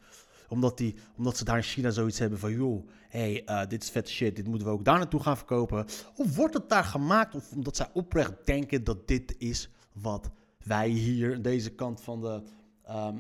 omdat, 0.48 0.78
die, 0.78 0.96
omdat 1.18 1.38
ze 1.38 1.44
daar 1.44 1.58
in 1.58 1.64
China 1.64 1.90
zoiets 1.90 2.20
hebben 2.20 2.40
van, 2.40 2.52
joh, 2.52 2.88
hey, 3.10 3.44
eh, 3.46 3.68
dit 3.68 3.84
is 3.84 3.90
vet 3.90 4.10
shit, 4.10 4.36
dit 4.36 4.48
moeten 4.48 4.68
we 4.68 4.74
ook 4.74 4.86
daar 4.86 4.98
naartoe 4.98 5.20
gaan 5.20 5.38
verkopen. 5.38 5.86
Of 6.16 6.36
wordt 6.36 6.54
het 6.54 6.70
daar 6.70 6.84
gemaakt 6.84 7.36
of 7.36 7.52
omdat 7.52 7.76
zij 7.76 7.90
oprecht 7.94 8.46
denken 8.46 8.84
dat 8.84 9.08
dit 9.08 9.36
is 9.38 9.70
wat 9.94 10.30
wij 10.64 10.90
hier 10.90 11.36
aan 11.36 11.42
deze 11.42 11.70
kant 11.70 12.02
van 12.02 12.22
de, 12.22 12.42
ehm, 12.84 13.16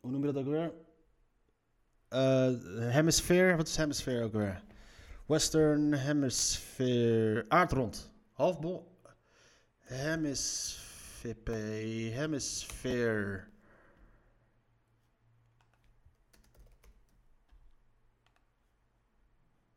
hoe 0.00 0.10
noem 0.10 0.26
je 0.26 0.32
dat 0.32 0.42
ook 0.42 0.50
weer? 0.50 0.72
Eh 2.08 2.50
hemisfeer, 2.92 3.56
wat 3.56 3.68
is 3.68 3.76
hemisfeer 3.76 4.24
ook 4.24 4.32
weer? 4.32 4.62
Western 5.28 5.92
Hemisphere, 5.92 7.44
aardrond, 7.48 8.10
halfbol, 8.32 8.86
hemisphere, 9.80 11.52
hemisphere. 12.10 13.44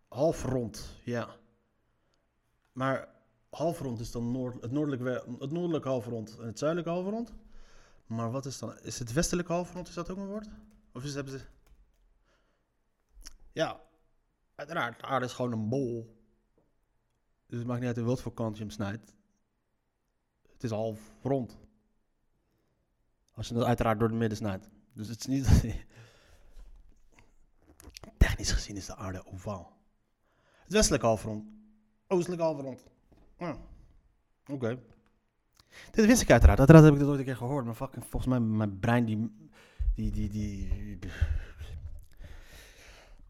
Halfrond, 0.08 0.98
ja. 1.04 1.36
Maar 2.72 3.08
halfrond 3.50 4.00
is 4.00 4.12
dan 4.12 4.32
noord, 4.32 4.62
het, 4.62 4.72
noordelijke, 4.72 5.04
we- 5.04 5.36
het 5.40 5.52
noordelijke 5.52 5.88
halfrond 5.88 6.38
en 6.40 6.46
het 6.46 6.60
zuidelijke 6.60 6.92
halfrond. 6.94 7.34
Maar 8.06 8.32
wat 8.32 8.46
is 8.46 8.60
dan? 8.60 8.80
Is 8.80 9.00
het 9.00 9.14
westelijke 9.14 9.52
halfrond, 9.52 9.88
is 9.88 9.94
dat 9.94 10.10
ook 10.10 10.18
een 10.18 10.28
woord? 10.28 10.48
Of 10.94 11.04
is, 11.04 11.14
hebben 11.14 11.40
ze... 11.40 11.46
Ja, 13.52 13.82
uiteraard, 14.62 15.00
de 15.00 15.06
aarde 15.06 15.26
is 15.26 15.34
gewoon 15.34 15.52
een 15.52 15.70
bol. 15.70 16.16
Dus 17.48 17.58
het 17.60 17.68
maakt 17.68 17.80
niet 17.80 17.88
uit 17.88 17.98
in 17.98 18.06
welke 18.06 18.34
kant 18.34 18.58
je 18.58 18.64
hem 18.64 18.72
snijdt. 18.72 19.14
Het 20.54 20.64
is 20.64 20.70
half 20.70 21.00
rond. 21.22 21.58
Als 23.34 23.48
je 23.48 23.54
dat 23.54 23.66
uiteraard 23.66 24.00
door 24.00 24.08
het 24.08 24.18
midden 24.18 24.38
snijdt. 24.38 24.70
Dus 24.94 25.08
het 25.08 25.20
is 25.20 25.26
niet... 25.26 25.48
Technisch 28.18 28.52
gezien 28.52 28.76
is 28.76 28.86
de 28.86 28.96
aarde 28.96 29.26
ovaal. 29.26 29.78
Het 30.64 30.72
westelijke 30.74 31.06
halfrond. 31.06 31.48
Oostelijke 32.08 32.44
halfrond. 32.44 32.84
Ja. 33.38 33.58
Oké. 34.48 34.80
Dit 35.92 36.06
wist 36.06 36.22
ik 36.22 36.32
uiteraard. 36.32 36.60
Uiteraard 36.60 36.86
heb 36.86 36.94
ik 36.94 37.00
dat 37.00 37.10
ooit 37.10 37.20
een 37.20 37.26
keer 37.26 37.36
gehoord. 37.36 37.66
Maar 37.66 37.76
fucking, 37.76 38.06
volgens 38.06 38.32
mij, 38.32 38.40
mijn 38.40 38.80
brein 38.80 39.06
die... 39.06 39.50
Die, 39.96 40.12
die, 40.12 40.30
die... 40.30 41.00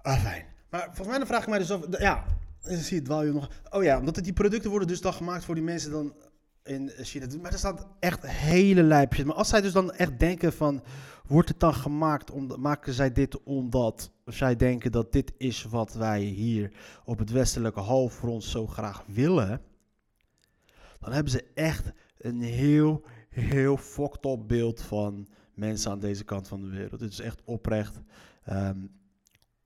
Ah, 0.01 0.21
fijn. 0.21 0.45
Maar 0.71 0.83
volgens 0.83 1.07
mij 1.07 1.17
dan 1.17 1.27
vraag 1.27 1.41
ik 1.41 1.49
mij 1.49 1.59
dus 1.59 1.71
af... 1.71 1.85
Ja, 1.99 2.23
zie 2.59 2.95
je 2.95 3.01
dwaal 3.01 3.23
je 3.23 3.31
nog... 3.31 3.49
Oh 3.69 3.83
ja, 3.83 3.99
omdat 3.99 4.15
die 4.15 4.33
producten 4.33 4.69
worden 4.69 4.87
dus 4.87 5.01
dan 5.01 5.13
gemaakt 5.13 5.45
voor 5.45 5.55
die 5.55 5.63
mensen 5.63 5.91
dan 5.91 6.13
in 6.63 6.91
China. 6.97 7.25
Maar 7.41 7.51
er 7.51 7.57
staat 7.57 7.87
echt 7.99 8.27
hele 8.27 8.83
lijpjes. 8.83 9.25
Maar 9.25 9.35
als 9.35 9.49
zij 9.49 9.61
dus 9.61 9.71
dan 9.71 9.91
echt 9.91 10.19
denken 10.19 10.53
van... 10.53 10.83
Wordt 11.27 11.49
het 11.49 11.59
dan 11.59 11.73
gemaakt, 11.73 12.31
om, 12.31 12.51
maken 12.59 12.93
zij 12.93 13.11
dit 13.11 13.43
omdat 13.43 14.11
zij 14.25 14.55
denken 14.55 14.91
dat 14.91 15.11
dit 15.11 15.33
is 15.37 15.63
wat 15.63 15.93
wij 15.93 16.21
hier 16.21 16.71
op 17.05 17.19
het 17.19 17.31
westelijke 17.31 17.79
halfrond 17.79 18.43
zo 18.43 18.67
graag 18.67 19.03
willen? 19.07 19.61
Dan 20.99 21.11
hebben 21.11 21.31
ze 21.31 21.45
echt 21.53 21.91
een 22.17 22.41
heel, 22.41 23.05
heel 23.29 23.77
fucked 23.77 24.25
up 24.25 24.47
beeld 24.47 24.81
van 24.81 25.27
mensen 25.53 25.91
aan 25.91 25.99
deze 25.99 26.23
kant 26.23 26.47
van 26.47 26.61
de 26.61 26.69
wereld. 26.69 26.99
Dit 26.99 27.11
is 27.11 27.19
echt 27.19 27.41
oprecht. 27.45 28.01
ehm, 28.43 28.77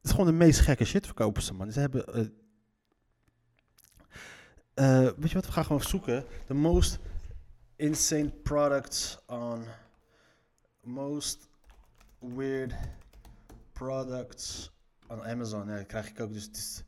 is 0.06 0.12
gewoon 0.12 0.26
de 0.26 0.32
meest 0.32 0.60
gekke 0.60 0.86
shit 0.86 1.06
verkopen 1.06 1.42
ze, 1.42 1.54
man. 1.54 1.72
Ze 1.72 1.80
hebben... 1.80 2.06
eh, 2.14 2.26
eh, 4.74 5.14
weet 5.18 5.30
je 5.30 5.36
wat, 5.36 5.46
we 5.46 5.52
gaan 5.52 5.66
gewoon 5.66 5.82
zoeken. 5.82 6.26
The 6.48 6.54
most 6.54 7.00
insane 7.76 8.30
products 8.30 9.18
on... 9.28 9.66
Most 10.82 11.50
weird 12.20 12.74
products 13.74 14.72
on 15.08 15.24
Amazon. 15.24 15.70
Ja, 15.70 15.84
krijg 15.84 16.10
ik 16.10 16.20
ook. 16.20 16.34
Dus, 16.34 16.84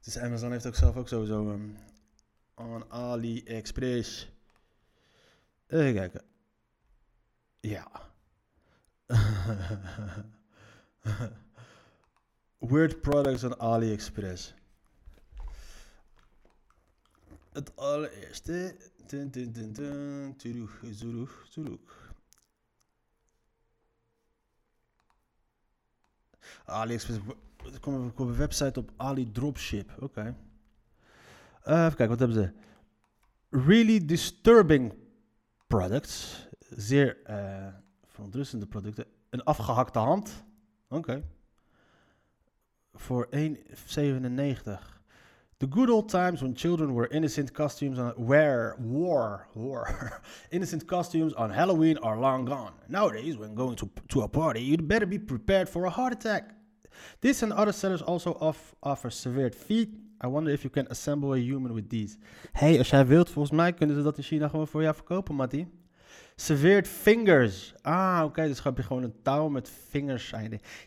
dus 0.00 0.18
Amazon 0.18 0.50
heeft 0.50 0.66
ook 0.66 0.74
zelf 0.74 0.96
ook 0.96 1.08
sowieso... 1.08 1.50
Um, 1.50 1.76
on 2.54 2.90
AliExpress. 2.90 4.32
Even 5.66 5.94
kijken. 5.94 6.22
Ja. 7.60 7.90
Weird 12.58 13.00
products 13.00 13.44
on 13.44 13.60
AliExpress. 13.60 14.54
Het 17.52 17.76
allereerste. 17.76 18.76
Dun, 19.06 19.30
dun, 19.30 19.52
dun, 19.52 19.72
dun. 19.72 20.36
Tudoeg, 20.36 20.80
zoedoeg, 20.90 21.46
zoedoeg. 21.48 22.12
AliExpress. 26.64 27.18
Er 27.72 27.80
komt 27.80 28.18
een 28.18 28.36
website 28.36 28.78
op 28.78 28.92
Ali 28.96 29.32
Dropship. 29.32 30.02
Oké. 30.02 30.36
Eh, 31.62 31.84
even 31.84 31.96
kijken, 31.96 32.08
wat 32.08 32.18
hebben 32.18 32.36
ze? 32.36 32.52
Really 33.66 34.04
disturbing 34.04 34.94
products. 35.66 36.46
Zeer 36.70 37.22
eh, 37.24 37.74
verontrustende 38.06 38.66
producten. 38.66 39.06
Een 39.30 39.44
afgehakte 39.44 39.98
hand. 39.98 40.44
Oké. 40.88 41.24
Voor 42.98 43.28
1,97. 43.30 44.96
The 45.60 45.66
good 45.66 45.90
old 45.90 46.08
times 46.08 46.40
when 46.40 46.54
children 46.54 46.94
were 46.94 47.08
innocent 47.10 47.52
costumes 47.52 47.98
on 47.98 48.12
wear 48.16 48.76
wore 48.78 49.48
wore 49.54 50.20
innocent 50.50 50.86
costumes 50.86 51.34
on 51.34 51.50
Halloween 51.50 51.98
are 51.98 52.16
long 52.16 52.44
gone. 52.44 52.72
Nowadays, 52.88 53.36
when 53.36 53.54
going 53.54 53.76
to 53.76 53.88
to 54.08 54.22
a 54.22 54.28
party, 54.28 54.60
you'd 54.60 54.86
better 54.86 55.06
be 55.06 55.18
prepared 55.18 55.68
for 55.68 55.84
a 55.84 55.90
heart 55.90 56.12
attack. 56.12 56.54
This 57.20 57.42
and 57.42 57.52
other 57.52 57.72
sellers 57.72 58.02
also 58.02 58.34
off, 58.40 58.74
offer 58.82 59.10
severed 59.10 59.54
feet. 59.54 59.88
I 60.20 60.26
wonder 60.26 60.52
if 60.52 60.62
you 60.62 60.70
can 60.70 60.86
assemble 60.90 61.32
a 61.34 61.38
human 61.38 61.72
with 61.74 61.88
these. 61.88 62.18
Hey, 62.52 62.78
als 62.78 62.90
jij 62.90 63.06
wilt, 63.06 63.30
volgens 63.30 63.56
mij 63.56 63.72
kunnen 63.72 63.96
ze 63.96 64.02
dat 64.02 64.16
in 64.16 64.22
China 64.22 64.48
gewoon 64.48 64.68
voor 64.68 64.82
jou 64.82 64.94
verkopen, 64.94 65.34
Mattie. 65.34 65.77
Severed 66.40 66.88
fingers. 66.88 67.74
Ah, 67.82 68.22
oké, 68.24 68.46
dus 68.46 68.62
heb 68.62 68.76
je 68.76 68.82
gewoon 68.82 69.02
een 69.02 69.22
touw 69.22 69.48
met 69.48 69.70
vingers. 69.88 70.30
Ja, 70.30 70.38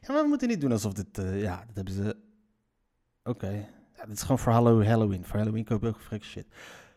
maar 0.07 0.21
we 0.21 0.27
moeten 0.27 0.47
niet 0.47 0.61
doen 0.61 0.71
alsof 0.71 0.93
dit... 0.93 1.17
eh, 1.17 1.41
ja, 1.41 1.57
dat 1.65 1.75
hebben 1.75 1.93
ze... 1.93 2.15
Oké. 3.23 3.49
Ja, 3.97 4.05
dit 4.05 4.15
is 4.15 4.21
gewoon 4.21 4.39
voor 4.39 4.51
Hallo- 4.51 4.83
Halloween. 4.83 5.25
Voor 5.25 5.37
Halloween 5.39 5.63
koop 5.63 5.81
je 5.81 5.87
ook 5.87 5.99
freak 6.01 6.23
shit. 6.23 6.45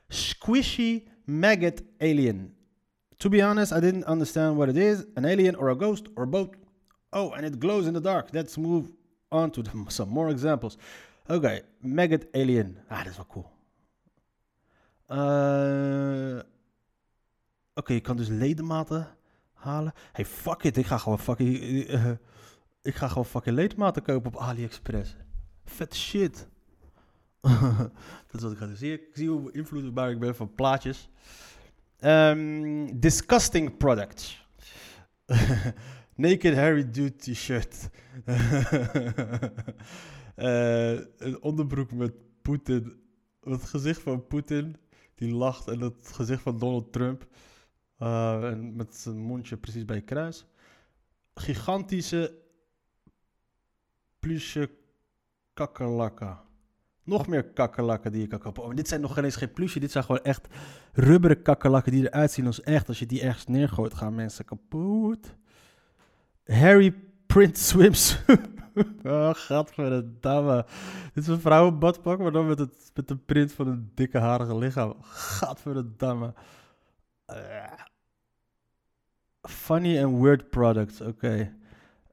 Squishy 0.08 1.04
maggot 1.24 1.82
alien. 1.98 2.54
To 3.16 3.28
be 3.28 3.42
honest, 3.42 3.72
I 3.72 3.80
didn't 3.80 4.08
understand 4.08 4.56
what 4.56 4.68
it 4.68 4.76
is. 4.76 5.04
An 5.14 5.24
alien 5.24 5.58
or 5.58 5.70
a 5.70 5.74
ghost 5.74 6.08
or 6.14 6.28
both. 6.28 6.54
Oh, 7.10 7.32
and 7.36 7.44
it 7.44 7.54
glows 7.58 7.86
in 7.86 7.92
the 7.92 8.00
dark. 8.00 8.32
Let's 8.32 8.56
move 8.56 8.88
on 9.28 9.50
to 9.50 9.62
some 9.86 10.10
more 10.12 10.30
examples. 10.30 10.76
Oké, 11.26 11.60
maggot 11.78 12.26
alien. 12.32 12.76
Ah, 12.88 12.98
dat 12.98 13.06
is 13.06 13.16
wel 13.16 13.26
cool. 13.26 13.50
Eh... 15.06 16.52
Oké, 17.74 17.92
je 17.92 18.00
kan 18.00 18.16
dus 18.16 18.28
ledematen 18.28 19.08
halen. 19.52 19.92
Hey, 20.12 20.24
fuck 20.24 20.62
it. 20.62 20.76
Ik 20.76 20.86
ga 20.86 20.98
gewoon 20.98 21.18
fucking... 21.18 21.84
eh, 21.86 22.10
ik 22.82 22.94
ga 22.94 23.08
gewoon 23.08 23.26
fucking 23.26 23.56
ledematen 23.56 24.02
kopen 24.02 24.34
op 24.34 24.40
AliExpress. 24.40 25.16
Vet 25.64 25.94
shit. 25.94 26.48
dat 28.30 28.34
is 28.34 28.42
wat 28.42 28.52
ik 28.52 28.58
ga 28.58 28.66
doen. 28.66 28.76
Zie 28.76 28.92
ik 28.92 29.02
zie 29.12 29.28
hoe 29.28 29.52
invloedbaar 29.52 30.10
ik 30.10 30.18
ben 30.18 30.34
van 30.36 30.54
plaatjes. 30.54 31.08
Ehm, 31.98 32.98
disgusting 33.00 33.76
products. 33.76 34.46
Naked 36.16 36.54
Harry 36.54 36.90
Dude 36.90 37.16
t-shirt. 37.16 37.88
Eh, 40.34 40.90
een 41.18 41.42
onderbroek 41.42 41.92
met 41.92 42.12
Poetin. 42.42 43.00
Het 43.40 43.64
gezicht 43.64 44.02
van 44.02 44.26
Poetin. 44.26 44.76
Die 45.14 45.34
lacht. 45.34 45.68
En 45.68 45.80
het 45.80 46.10
gezicht 46.12 46.42
van 46.42 46.58
Donald 46.58 46.92
Trump. 46.92 47.26
Eh, 47.98 48.50
en 48.50 48.76
met 48.76 48.94
zijn 48.94 49.18
mondje 49.18 49.56
precies 49.56 49.84
bij 49.84 49.96
je 49.96 50.02
kruis. 50.02 50.46
Gigantische 51.34 52.34
plusje 54.18 54.70
kakkerlakken. 55.54 56.38
Nog 57.02 57.26
meer 57.26 57.44
kakkerlakken 57.44 58.12
die 58.12 58.20
je 58.20 58.26
kan 58.26 58.38
kopen. 58.38 58.62
Oh, 58.62 58.74
dit 58.74 58.88
zijn 58.88 59.00
nog 59.00 59.14
geen 59.14 59.24
eens 59.24 59.36
geen 59.36 59.52
plusje. 59.52 59.80
Dit 59.80 59.90
zijn 59.90 60.04
gewoon 60.04 60.22
echt 60.22 60.46
rubberen 60.92 61.42
kakkerlakken 61.42 61.92
die 61.92 62.08
eruit 62.08 62.30
zien 62.30 62.46
als 62.46 62.60
echt. 62.60 62.88
Als 62.88 62.98
je 62.98 63.06
die 63.06 63.22
ergens 63.22 63.46
neergooit, 63.46 63.94
gaan 63.94 64.14
mensen 64.14 64.44
kapot. 64.44 65.34
Harry 66.44 66.94
Print 67.26 67.58
Swimsuit. 67.58 68.48
oh, 69.04 69.30
gadverdamme. 69.32 70.66
Dit 71.12 71.22
is 71.22 71.28
een 71.28 71.40
vrouwenbadpak, 71.40 72.18
maar 72.18 72.32
dan 72.32 72.46
met, 72.46 72.58
het, 72.58 72.90
met 72.94 73.08
de 73.08 73.16
print 73.16 73.52
van 73.52 73.66
een 73.66 73.90
dikke 73.94 74.18
harige 74.18 74.56
lichaam. 74.56 74.94
Gadverdamme. 75.00 76.34
Eh. 77.26 77.72
funny 79.42 80.02
and 80.02 80.20
weird 80.20 80.50
products, 80.50 81.00
oké. 81.00 81.56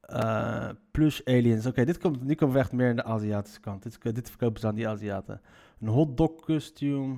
Eh, 0.01 0.69
plush 0.91 1.21
aliens. 1.23 1.65
Oké, 1.65 1.85
dit 1.85 1.97
komt, 1.97 2.21
nu 2.23 2.35
we 2.39 2.59
echt 2.59 2.71
meer 2.71 2.89
in 2.89 2.95
de 2.95 3.03
Aziatische 3.03 3.59
kant. 3.59 3.83
Dit, 3.83 4.15
dit 4.15 4.29
verkopen 4.29 4.59
ze 4.59 4.67
aan 4.67 4.75
die 4.75 4.87
Aziaten. 4.87 5.41
Een 5.79 5.87
hotdog 5.87 6.35
costume. 6.35 7.17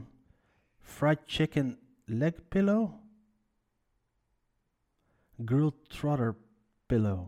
Fried 0.80 1.20
chicken 1.26 1.80
leg 2.06 2.34
pillow. 2.48 2.94
Grilled 5.46 5.90
trotter 5.90 6.36
pillow. 6.86 7.28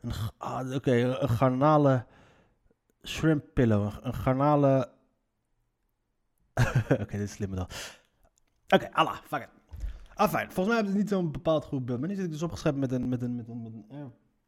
Een, 0.00 0.12
ah, 0.38 0.74
Oké, 0.74 0.92
een, 0.92 1.28
garnalen 1.28 2.06
shrimp 3.02 3.44
pillow. 3.54 3.84
Een, 3.84 4.06
een 4.06 4.14
garnalen... 4.14 4.88
Oké, 7.02 7.16
dit 7.16 7.20
is 7.20 7.32
slimmer 7.32 7.58
dan. 7.58 7.68
Oké, 8.68 8.90
Allah, 8.92 9.16
fuck 9.26 9.42
it. 9.42 9.48
Ah, 10.14 10.30
fijn. 10.30 10.46
Volgens 10.46 10.66
mij 10.66 10.74
hebben 10.74 10.92
ze 10.92 10.98
niet 10.98 11.08
zo'n 11.08 11.32
bepaald 11.32 11.64
goed. 11.64 11.88
Maar 11.88 12.08
nu 12.08 12.14
zit 12.14 12.24
ik 12.24 12.30
dus 12.30 12.42
opgeschept 12.42 12.76
met 12.76 12.92
een, 12.92 13.08
met 13.08 13.22
een, 13.22 13.36
met 13.36 13.48
een, 13.48 13.62
met 13.62 13.72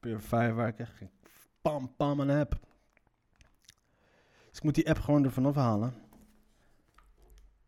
een 0.00 0.54
waar 0.54 0.68
ik 0.68 0.78
echt 0.78 0.96
geen 0.96 1.10
pam 1.62 1.94
pam 1.96 2.20
aan 2.20 2.28
heb. 2.28 2.58
Dus 4.48 4.58
ik 4.58 4.62
moet 4.62 4.74
die 4.74 4.88
app 4.88 4.98
gewoon 4.98 5.24
er 5.24 5.32
vanaf 5.32 5.54
halen. 5.54 5.94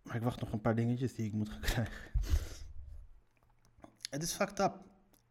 Maar 0.03 0.17
ik 0.17 0.23
wacht 0.23 0.41
nog 0.41 0.53
een 0.53 0.61
paar 0.61 0.75
dingetjes 0.75 1.15
die 1.15 1.27
ik 1.27 1.33
moet 1.33 1.49
gaan 1.49 1.61
krijgen. 1.61 2.11
Het 4.11 4.23
is 4.23 4.33
fucked 4.33 4.59
up. 4.59 4.81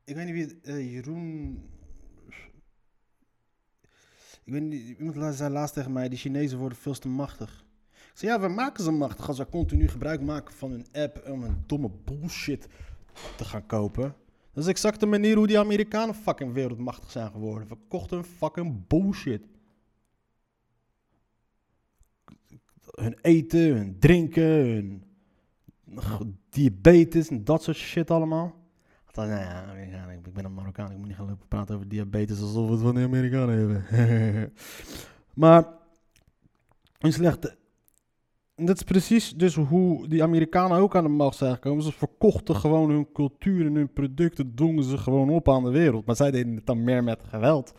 Ik 0.04 0.16
weet 0.16 0.26
niet 0.26 0.34
wie 0.34 0.44
het, 0.44 0.62
eh, 0.62 0.94
Jeroen... 0.94 1.70
Ik 4.44 4.54
weet 4.54 4.62
niet, 4.62 4.98
iemand 4.98 5.36
zei 5.36 5.54
laatst 5.54 5.74
tegen 5.74 5.94
mij, 5.94 6.10
die 6.10 6.18
Chinezen 6.18 6.58
worden 6.58 6.78
veel 6.78 6.94
te 6.94 7.08
machtig. 7.08 7.66
Zei, 8.14 8.32
ja, 8.32 8.40
we 8.40 8.48
maken 8.48 8.84
ze 8.84 8.92
machtig 8.92 9.28
als 9.28 9.38
we 9.38 9.50
continu 9.50 9.88
gebruik 9.88 10.22
maken 10.22 10.54
van 10.54 10.72
hun 10.72 10.86
app 10.92 11.30
om 11.30 11.44
een 11.44 11.64
domme 11.66 11.90
bullshit 12.06 12.68
te 13.38 13.46
gaan 13.46 13.66
kopen. 13.66 14.16
Dat 14.54 14.64
is 14.64 14.70
exact 14.70 15.00
de 15.00 15.06
manier 15.06 15.36
hoe 15.36 15.48
die 15.48 15.60
Amerikanen 15.60 16.16
fucking 16.16 16.54
wereldmachtig 16.54 17.12
zijn 17.12 17.32
geworden. 17.32 17.68
Verkochten 17.68 18.18
hun 18.18 18.26
fucking 18.26 18.88
bullshit. 18.88 19.42
Hun 22.92 23.18
eten, 23.22 23.76
hun 23.76 24.00
drinken, 24.00 24.44
hun 24.44 26.40
diabetes 26.50 27.30
en 27.30 27.44
dat 27.44 27.64
soort 27.64 27.78
shit 27.78 28.12
allemaal. 28.12 28.60
Nou 29.14 29.30
ja, 29.30 29.74
ik 30.26 30.34
ben 30.34 30.46
een 30.46 30.54
Marokkaan, 30.54 30.92
ik 30.92 30.98
moet 30.98 31.08
niet 31.08 31.16
gaan 31.16 31.28
lopen 31.28 31.48
praten 31.48 31.76
over 31.76 31.88
diabetes 31.88 32.42
alsof 32.42 32.66
we 32.66 32.72
het 32.72 32.82
van 32.82 32.96
de 32.96 33.02
Amerikanen 33.02 33.58
hebben. 33.58 34.54
maar, 35.34 35.68
een 37.00 37.14
slechte... 37.14 37.60
Dat 38.66 38.76
is 38.76 38.84
precies 38.84 39.34
dus 39.34 39.56
hoe 39.56 40.08
die 40.08 40.24
Amerikanen 40.24 40.78
ook 40.78 40.96
aan 40.96 41.04
de 41.04 41.10
macht 41.10 41.38
zijn 41.38 41.54
gekomen. 41.54 41.84
Ze 41.84 41.92
verkochten 41.92 42.56
gewoon 42.56 42.90
hun 42.90 43.12
cultuur 43.12 43.66
en 43.66 43.76
hun 43.76 43.94
producten, 43.94 44.56
dwongen 44.56 44.84
ze 44.84 44.98
gewoon 44.98 45.30
op 45.30 45.50
aan 45.50 45.64
de 45.64 45.70
wereld. 45.70 46.06
Maar 46.06 46.16
zij 46.16 46.32
deden 46.32 46.56
het 46.56 46.66
dan 46.66 46.84
meer 46.84 47.04
met 47.04 47.24
geweld. 47.24 47.74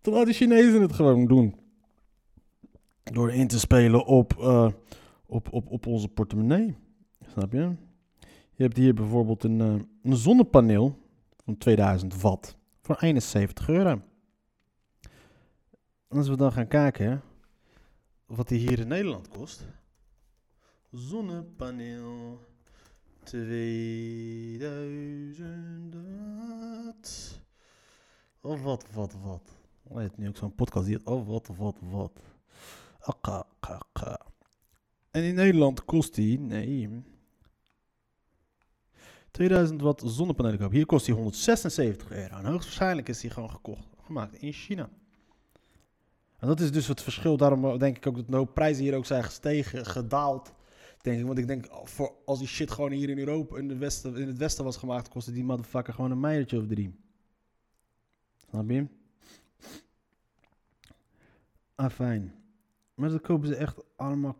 Terwijl 0.00 0.24
de 0.24 0.32
Chinezen 0.32 0.82
het 0.82 0.92
gewoon 0.92 1.26
doen. 1.26 1.54
Door 3.02 3.32
in 3.32 3.46
te 3.46 3.58
spelen 3.58 4.04
op, 4.04 4.36
eh, 4.38 4.68
op, 5.26 5.52
op, 5.52 5.70
op 5.70 5.86
onze 5.86 6.08
portemonnee. 6.08 6.76
Snap 7.26 7.52
je? 7.52 7.74
Je 8.52 8.62
hebt 8.62 8.76
hier 8.76 8.94
bijvoorbeeld 8.94 9.44
een, 9.44 9.60
eh, 9.60 9.74
een 10.02 10.16
zonnepaneel 10.16 10.98
van 11.44 11.58
2000 11.58 12.20
watt 12.20 12.56
voor 12.80 12.96
71 13.00 13.68
euro. 13.68 14.00
Als 16.08 16.28
we 16.28 16.36
dan 16.36 16.52
gaan 16.52 16.68
kijken 16.68 17.22
wat 18.26 18.48
die 18.48 18.58
hier 18.58 18.78
in 18.78 18.88
Nederland 18.88 19.28
kost. 19.28 19.64
Zonnepaneel 20.90 22.40
2000 23.22 25.94
watt. 26.84 27.40
Oh, 28.40 28.62
wat, 28.62 28.84
wat, 28.92 29.12
wat. 29.22 29.50
Oh, 29.82 30.04
nu 30.16 30.28
ook 30.28 30.36
zo'n 30.36 30.54
podcast 30.54 30.86
die 30.86 31.06
oh, 31.06 31.26
wat, 31.26 31.50
wat, 31.56 31.76
wat. 31.80 32.20
Akka, 33.00 33.46
akka. 33.60 34.26
En 35.10 35.22
in 35.22 35.34
Nederland 35.34 35.84
kost 35.84 36.14
die, 36.14 36.38
nee, 36.38 37.04
2000 39.30 39.80
watt 39.80 40.02
zonnepanelen. 40.04 40.70
Hier 40.70 40.86
kost 40.86 41.06
die 41.06 41.14
176 41.14 42.10
euro. 42.10 42.36
En 42.36 42.44
hoogstwaarschijnlijk 42.44 43.08
is 43.08 43.20
die 43.20 43.30
gewoon 43.30 43.50
gekocht, 43.50 43.88
gemaakt 44.04 44.34
in 44.34 44.52
China. 44.52 44.88
En 46.38 46.48
dat 46.48 46.60
is 46.60 46.72
dus 46.72 46.86
het 46.86 47.02
verschil. 47.02 47.36
Daarom 47.36 47.78
denk 47.78 47.96
ik 47.96 48.06
ook 48.06 48.16
dat 48.16 48.26
de 48.28 48.52
prijzen 48.52 48.84
hier 48.84 48.94
ook 48.94 49.06
zijn 49.06 49.24
gestegen, 49.24 49.86
gedaald. 49.86 50.52
Denk 51.00 51.18
ik. 51.18 51.26
Want 51.26 51.38
ik 51.38 51.46
denk, 51.46 51.66
voor, 51.84 52.12
als 52.24 52.38
die 52.38 52.48
shit 52.48 52.70
gewoon 52.70 52.90
hier 52.90 53.08
in 53.08 53.18
Europa, 53.18 53.56
in, 53.56 53.78
westen, 53.78 54.16
in 54.16 54.26
het 54.26 54.38
westen 54.38 54.64
was 54.64 54.76
gemaakt, 54.76 55.08
kostte 55.08 55.32
die 55.32 55.44
motherfucker 55.44 55.94
gewoon 55.94 56.10
een 56.10 56.20
meiertje 56.20 56.58
of 56.58 56.66
drie. 56.66 56.94
Snap 58.48 58.70
je? 58.70 58.86
Ah, 61.74 61.90
fijn. 61.90 62.34
Maar 62.94 63.10
dat 63.10 63.20
kopen 63.20 63.48
ze 63.48 63.56
echt 63.56 63.76
allemaal 63.96 64.36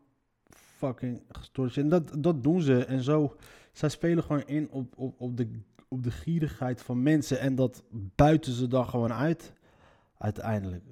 fucking 0.48 1.22
gestoord. 1.28 1.76
En 1.76 1.88
dat, 1.88 2.22
dat 2.22 2.42
doen 2.42 2.62
ze. 2.62 2.84
En 2.84 3.02
zo, 3.02 3.36
zij 3.72 3.88
spelen 3.88 4.24
gewoon 4.24 4.46
in 4.46 4.70
op, 4.70 4.98
op, 4.98 5.20
op, 5.20 5.36
de, 5.36 5.60
op 5.88 6.02
de 6.02 6.10
gierigheid 6.10 6.82
van 6.82 7.02
mensen. 7.02 7.40
En 7.40 7.54
dat 7.54 7.82
buiten 7.90 8.52
ze 8.52 8.68
dan 8.68 8.88
gewoon 8.88 9.12
uit, 9.12 9.52
uiteindelijk. 10.18 10.84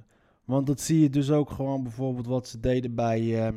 Want 0.44 0.66
dat 0.66 0.80
zie 0.80 1.00
je 1.00 1.10
dus 1.10 1.30
ook 1.30 1.50
gewoon 1.50 1.82
bijvoorbeeld 1.82 2.26
wat 2.26 2.48
ze 2.48 2.60
deden 2.60 2.94
bij... 2.94 3.46
ehm, 3.46 3.56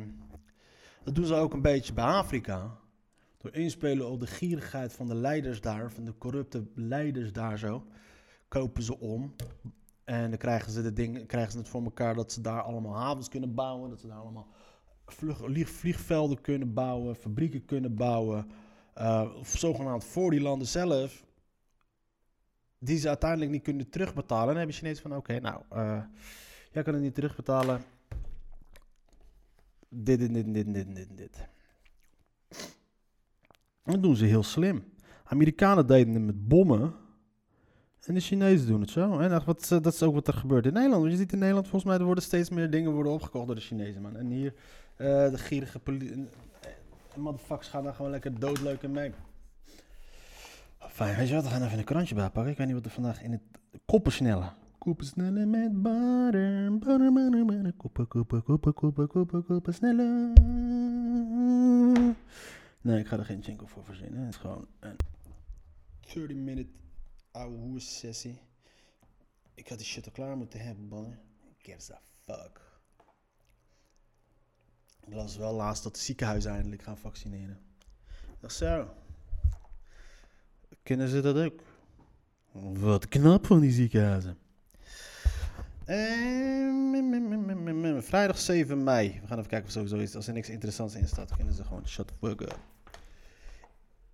dat 1.04 1.14
doen 1.14 1.26
ze 1.26 1.34
ook 1.34 1.52
een 1.52 1.62
beetje 1.62 1.92
bij 1.92 2.04
Afrika. 2.04 2.78
Door 3.38 3.54
inspelen 3.54 4.10
op 4.10 4.20
de 4.20 4.26
gierigheid 4.26 4.92
van 4.92 5.06
de 5.06 5.14
leiders 5.14 5.60
daar, 5.60 5.92
van 5.92 6.04
de 6.04 6.18
corrupte 6.18 6.66
leiders 6.74 7.32
daar 7.32 7.58
zo, 7.58 7.86
kopen 8.48 8.82
ze 8.82 8.98
om. 8.98 9.34
En 10.04 10.28
dan 10.28 10.38
krijgen 10.38 10.72
ze, 10.72 10.82
de 10.82 10.92
dingen, 10.92 11.26
krijgen 11.26 11.52
ze 11.52 11.58
het 11.58 11.68
voor 11.68 11.82
elkaar 11.82 12.14
dat 12.14 12.32
ze 12.32 12.40
daar 12.40 12.62
allemaal 12.62 12.96
havens 12.96 13.28
kunnen 13.28 13.54
bouwen. 13.54 13.90
Dat 13.90 14.00
ze 14.00 14.06
daar 14.06 14.18
allemaal 14.18 14.48
vliegvelden 15.64 16.40
kunnen 16.40 16.72
bouwen, 16.74 17.16
fabrieken 17.16 17.64
kunnen 17.64 17.94
bouwen. 17.94 18.46
of 19.38 19.54
zogenaamd 19.58 20.04
voor 20.04 20.30
die 20.30 20.40
landen 20.40 20.66
zelf. 20.66 21.24
Die 22.78 22.98
ze 22.98 23.08
uiteindelijk 23.08 23.50
niet 23.50 23.62
kunnen 23.62 23.90
terugbetalen. 23.90 24.42
En 24.42 24.48
dan 24.48 24.56
hebben 24.56 24.74
Chinezen 24.74 25.02
van, 25.02 25.16
oké, 25.16 25.40
nou, 25.40 25.62
eh, 25.68 26.02
jij 26.78 26.86
kan 26.86 26.94
het 26.94 27.02
niet 27.02 27.14
terugbetalen. 27.14 27.82
Dit, 29.88 30.18
dit, 30.18 30.34
dit, 30.34 30.54
dit, 30.54 30.74
dit, 30.74 30.94
dit, 30.94 31.08
dit. 31.16 31.48
Dat 33.82 34.02
doen 34.02 34.16
ze 34.16 34.24
heel 34.24 34.42
slim. 34.42 34.84
Amerikanen 35.24 35.86
deden 35.86 36.14
het 36.14 36.22
met 36.22 36.48
bommen. 36.48 36.94
En 38.04 38.14
de 38.14 38.20
Chinezen 38.20 38.66
doen 38.66 38.80
het 38.80 38.90
zo. 38.90 39.18
En 39.18 39.30
dat, 39.30 39.44
wat, 39.44 39.68
dat 39.68 39.86
is 39.86 40.02
ook 40.02 40.14
wat 40.14 40.28
er 40.28 40.34
gebeurt 40.34 40.66
in 40.66 40.72
Nederland. 40.72 41.00
Want 41.00 41.12
je 41.12 41.18
ziet 41.18 41.32
in 41.32 41.38
Nederland, 41.38 41.68
volgens 41.68 41.90
mij, 41.90 42.00
er 42.00 42.04
worden 42.04 42.24
steeds 42.24 42.50
meer 42.50 42.70
dingen 42.70 42.92
worden 42.92 43.12
opgekocht 43.12 43.46
door 43.46 43.54
de 43.54 43.60
Chinezen, 43.60 44.02
man. 44.02 44.16
En 44.16 44.26
hier, 44.26 44.54
eh, 44.96 45.30
de 45.30 45.38
gierige 45.38 45.78
politie... 45.78 46.28
Motherfuckers 47.14 47.68
gaan 47.68 47.84
daar 47.84 47.94
gewoon 47.94 48.10
lekker 48.10 48.40
doodleuken 48.40 48.90
mee. 48.90 49.12
Fijn, 50.78 51.16
weet 51.16 51.28
je? 51.28 51.42
We 51.42 51.48
gaan 51.48 51.62
even 51.62 51.78
een 51.78 51.84
krantje 51.84 52.14
bijpakken. 52.14 52.52
Ik 52.52 52.58
weet 52.58 52.66
niet 52.66 52.76
wat 52.76 52.84
er 52.84 52.90
vandaag 52.90 53.22
in 53.22 53.32
het... 53.32 53.40
Koppen 53.84 54.12
sneller. 54.12 54.54
Koppen 54.78 55.06
sneller 55.06 55.48
met 55.48 55.82
butter. 55.82 56.78
Butter, 56.78 57.12
butter, 57.12 57.44
butter. 57.44 57.72
Koppen, 57.72 58.08
koppen, 58.08 58.42
koppen, 58.42 58.74
koppen, 58.74 59.08
koppen, 59.08 59.44
koppen 59.44 59.74
sneller. 59.74 60.32
Nee, 62.80 62.98
ik 62.98 63.06
ga 63.06 63.18
er 63.18 63.24
geen 63.24 63.40
jingle 63.40 63.66
voor 63.66 63.84
verzinnen. 63.84 64.20
Het 64.20 64.34
is 64.34 64.40
gewoon 64.40 64.66
een 64.80 64.96
30 66.00 66.36
minute 66.36 66.70
ouwe 67.30 67.56
hoes 67.56 67.98
sessie. 67.98 68.40
Ik 69.54 69.68
had 69.68 69.78
die 69.78 69.86
shit 69.86 70.06
al 70.06 70.12
klaar 70.12 70.36
moeten 70.36 70.60
hebben, 70.60 70.88
mannen. 70.88 71.18
Gives 71.58 71.92
a 71.92 72.00
fuck. 72.24 72.60
Ik 75.06 75.14
las 75.14 75.36
wel 75.36 75.54
laatst 75.54 75.82
dat 75.82 75.94
de 75.94 76.00
ziekenhuizen 76.00 76.50
eindelijk 76.50 76.82
gaan 76.82 76.98
vaccineren. 76.98 77.60
Dacht 78.40 78.54
zo. 78.54 78.94
Kunnen 80.82 81.08
ze 81.08 81.20
dat 81.20 81.36
ook? 81.36 81.62
Wat 82.78 83.08
knap 83.08 83.46
van 83.46 83.60
die 83.60 83.72
ziekenhuizen. 83.72 84.38
Ehm, 85.88 88.02
Vrijdag 88.02 88.38
7 88.38 88.84
mei. 88.84 89.18
We 89.20 89.26
gaan 89.26 89.38
even 89.38 89.50
kijken 89.50 89.66
of 89.66 89.72
sowieso 89.72 89.96
is. 89.96 90.16
Als 90.16 90.26
er 90.26 90.32
niks 90.32 90.48
interessants 90.48 90.94
in 90.94 91.06
staat, 91.06 91.36
kunnen 91.36 91.54
ze 91.54 91.64
gewoon 91.64 91.86
shut 91.86 92.12
fuck 92.20 92.40
up. 92.40 92.58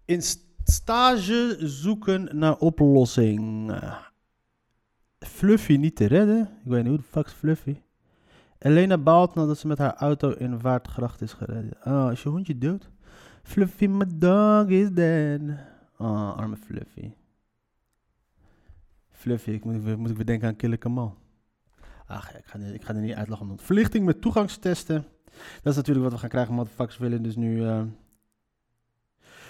In 0.05 0.23
st- 0.23 0.45
stage 0.65 1.57
zoeken 1.59 2.39
naar 2.39 2.57
oplossing. 2.57 3.73
Fluffy 5.19 5.77
niet 5.77 5.97
te 5.97 6.07
redden. 6.07 6.41
Ik 6.41 6.71
weet 6.71 6.83
niet 6.83 6.93
hoe 6.93 6.99
de 6.99 7.09
fuck 7.11 7.27
is 7.27 7.33
Fluffy. 7.33 7.77
Elena 8.59 8.99
baalt 8.99 9.35
nadat 9.35 9.59
ze 9.59 9.67
met 9.67 9.79
haar 9.79 9.95
auto 9.95 10.31
in 10.31 10.61
Waardgracht 10.61 11.21
is 11.21 11.33
gereden. 11.33 11.77
Oh, 11.85 12.09
is 12.13 12.23
je 12.23 12.29
hondje 12.29 12.59
dood? 12.59 12.91
Fluffy, 13.43 13.87
my 13.87 14.05
dog 14.15 14.69
is 14.69 14.91
dead. 14.91 15.41
Oh, 15.99 16.37
arme 16.37 16.57
Fluffy. 16.57 17.13
Fluffy, 19.11 19.51
ik 19.51 19.65
moet, 19.65 19.97
moet 19.97 20.11
ik 20.11 20.17
weer 20.17 20.27
denken 20.27 20.49
aan 20.49 20.57
Kille 20.57 20.77
Kamal. 20.77 21.23
Ach, 22.15 22.37
ik 22.37 22.45
ga, 22.45 22.59
ik 22.59 22.89
er 22.89 22.95
niet 22.95 23.15
uitlachen. 23.15 23.51
om. 23.51 23.59
Verlichting 23.59 24.05
met 24.05 24.21
toegangstesten. 24.21 25.07
Dat 25.63 25.73
is 25.73 25.77
natuurlijk 25.77 26.05
wat 26.05 26.15
we 26.15 26.19
gaan 26.19 26.29
krijgen. 26.29 26.55
Motherfuckers 26.55 26.99
willen 26.99 27.23
dus 27.23 27.37
nu... 27.37 27.67
eh, 27.67 27.83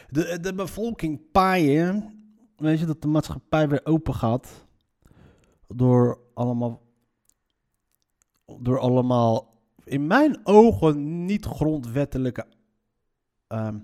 de, 0.08 0.52
bevolking 0.54 1.30
paaien. 1.32 2.22
Weet 2.56 2.78
je, 2.78 2.86
dat 2.86 3.02
de 3.02 3.08
maatschappij 3.08 3.68
weer 3.68 3.80
open 3.84 4.14
gaat. 4.14 4.66
Door 5.68 6.20
allemaal... 6.34 6.82
Door 8.58 8.78
allemaal... 8.78 9.52
In 9.84 10.06
mijn 10.06 10.40
ogen 10.44 11.24
niet 11.24 11.44
grondwettelijke... 11.44 12.46
ehm, 13.46 13.78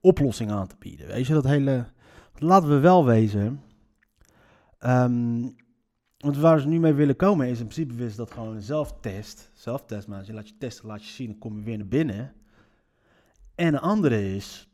oplossingen 0.00 0.54
aan 0.54 0.66
te 0.66 0.76
bieden. 0.78 1.06
Weet 1.06 1.26
je, 1.26 1.32
dat 1.32 1.44
hele... 1.44 1.86
Laten 2.34 2.68
we 2.68 2.78
wel 2.78 3.04
wezen... 3.04 3.62
ehm, 4.78 5.48
want 6.26 6.38
waar 6.38 6.60
ze 6.60 6.68
nu 6.68 6.78
mee 6.78 6.92
willen 6.92 7.16
komen 7.16 7.48
is 7.48 7.60
in 7.60 7.66
principe 7.66 8.04
is 8.04 8.16
dat 8.16 8.30
gewoon 8.30 8.54
een 8.54 8.62
zelftest. 8.62 9.50
Zelftest, 9.54 10.08
maar 10.08 10.24
je 10.26 10.32
laat 10.32 10.48
je 10.48 10.56
testen, 10.58 10.86
laat 10.86 11.04
je 11.04 11.12
zien, 11.12 11.26
dan 11.26 11.38
kom 11.38 11.58
je 11.58 11.64
weer 11.64 11.76
naar 11.76 11.86
binnen. 11.86 12.32
En 13.54 13.66
een 13.66 13.80
andere 13.80 14.34
is, 14.34 14.68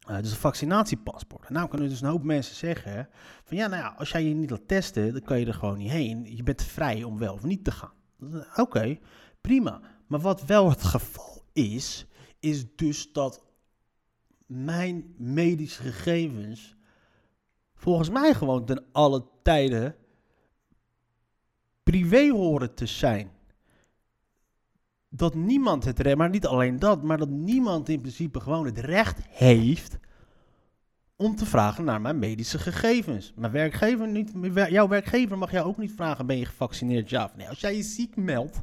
eh, 0.00 0.16
dus 0.16 0.30
een 0.30 0.36
vaccinatiepaspoort. 0.36 1.46
En 1.46 1.52
nou 1.52 1.68
kunnen 1.68 1.88
dus 1.88 2.00
een 2.00 2.08
hoop 2.08 2.22
mensen 2.22 2.54
zeggen 2.54 3.08
van 3.44 3.56
ja, 3.56 3.66
nou 3.66 3.82
ja, 3.82 3.94
als 3.98 4.10
jij 4.10 4.24
je 4.24 4.34
niet 4.34 4.50
laat 4.50 4.68
testen, 4.68 5.12
dan 5.12 5.22
kan 5.22 5.40
je 5.40 5.46
er 5.46 5.54
gewoon 5.54 5.78
niet 5.78 5.90
heen. 5.90 6.36
Je 6.36 6.42
bent 6.42 6.62
vrij 6.62 7.02
om 7.02 7.18
wel 7.18 7.34
of 7.34 7.44
niet 7.44 7.64
te 7.64 7.70
gaan. 7.70 7.92
Oké, 8.56 8.98
prima. 9.40 9.80
Maar 10.06 10.20
wat 10.20 10.44
wel 10.44 10.70
het 10.70 10.82
geval 10.82 11.42
is, 11.52 12.06
is 12.40 12.76
dus 12.76 13.12
dat 13.12 13.44
mijn 14.46 15.14
medische 15.16 15.82
gegevens 15.82 16.76
volgens 17.74 18.10
mij 18.10 18.34
gewoon 18.34 18.64
ten 18.64 18.84
alle 18.92 19.26
tijden 19.42 19.96
privé 21.90 22.28
horen 22.28 22.74
te 22.74 22.86
zijn. 22.86 23.30
Dat 25.08 25.34
niemand 25.34 25.84
het 25.84 25.98
recht, 25.98 26.16
maar 26.16 26.30
niet 26.30 26.46
alleen 26.46 26.78
dat, 26.78 27.02
maar 27.02 27.18
dat 27.18 27.28
niemand 27.28 27.88
in 27.88 28.00
principe 28.00 28.40
gewoon 28.40 28.66
het 28.66 28.78
recht 28.78 29.18
heeft 29.28 29.98
om 31.16 31.36
te 31.36 31.46
vragen 31.46 31.84
naar 31.84 32.00
mijn 32.00 32.18
medische 32.18 32.58
gegevens. 32.58 33.32
Mijn 33.36 33.52
werkgever 33.52 34.08
niet, 34.08 34.32
jouw 34.68 34.88
werkgever 34.88 35.38
mag 35.38 35.50
jou 35.50 35.66
ook 35.66 35.78
niet 35.78 35.92
vragen, 35.92 36.26
ben 36.26 36.38
je 36.38 36.44
gevaccineerd 36.44 37.10
ja 37.10 37.24
of 37.24 37.36
nee. 37.36 37.48
Als 37.48 37.60
jij 37.60 37.76
je 37.76 37.82
ziek 37.82 38.16
meldt, 38.16 38.60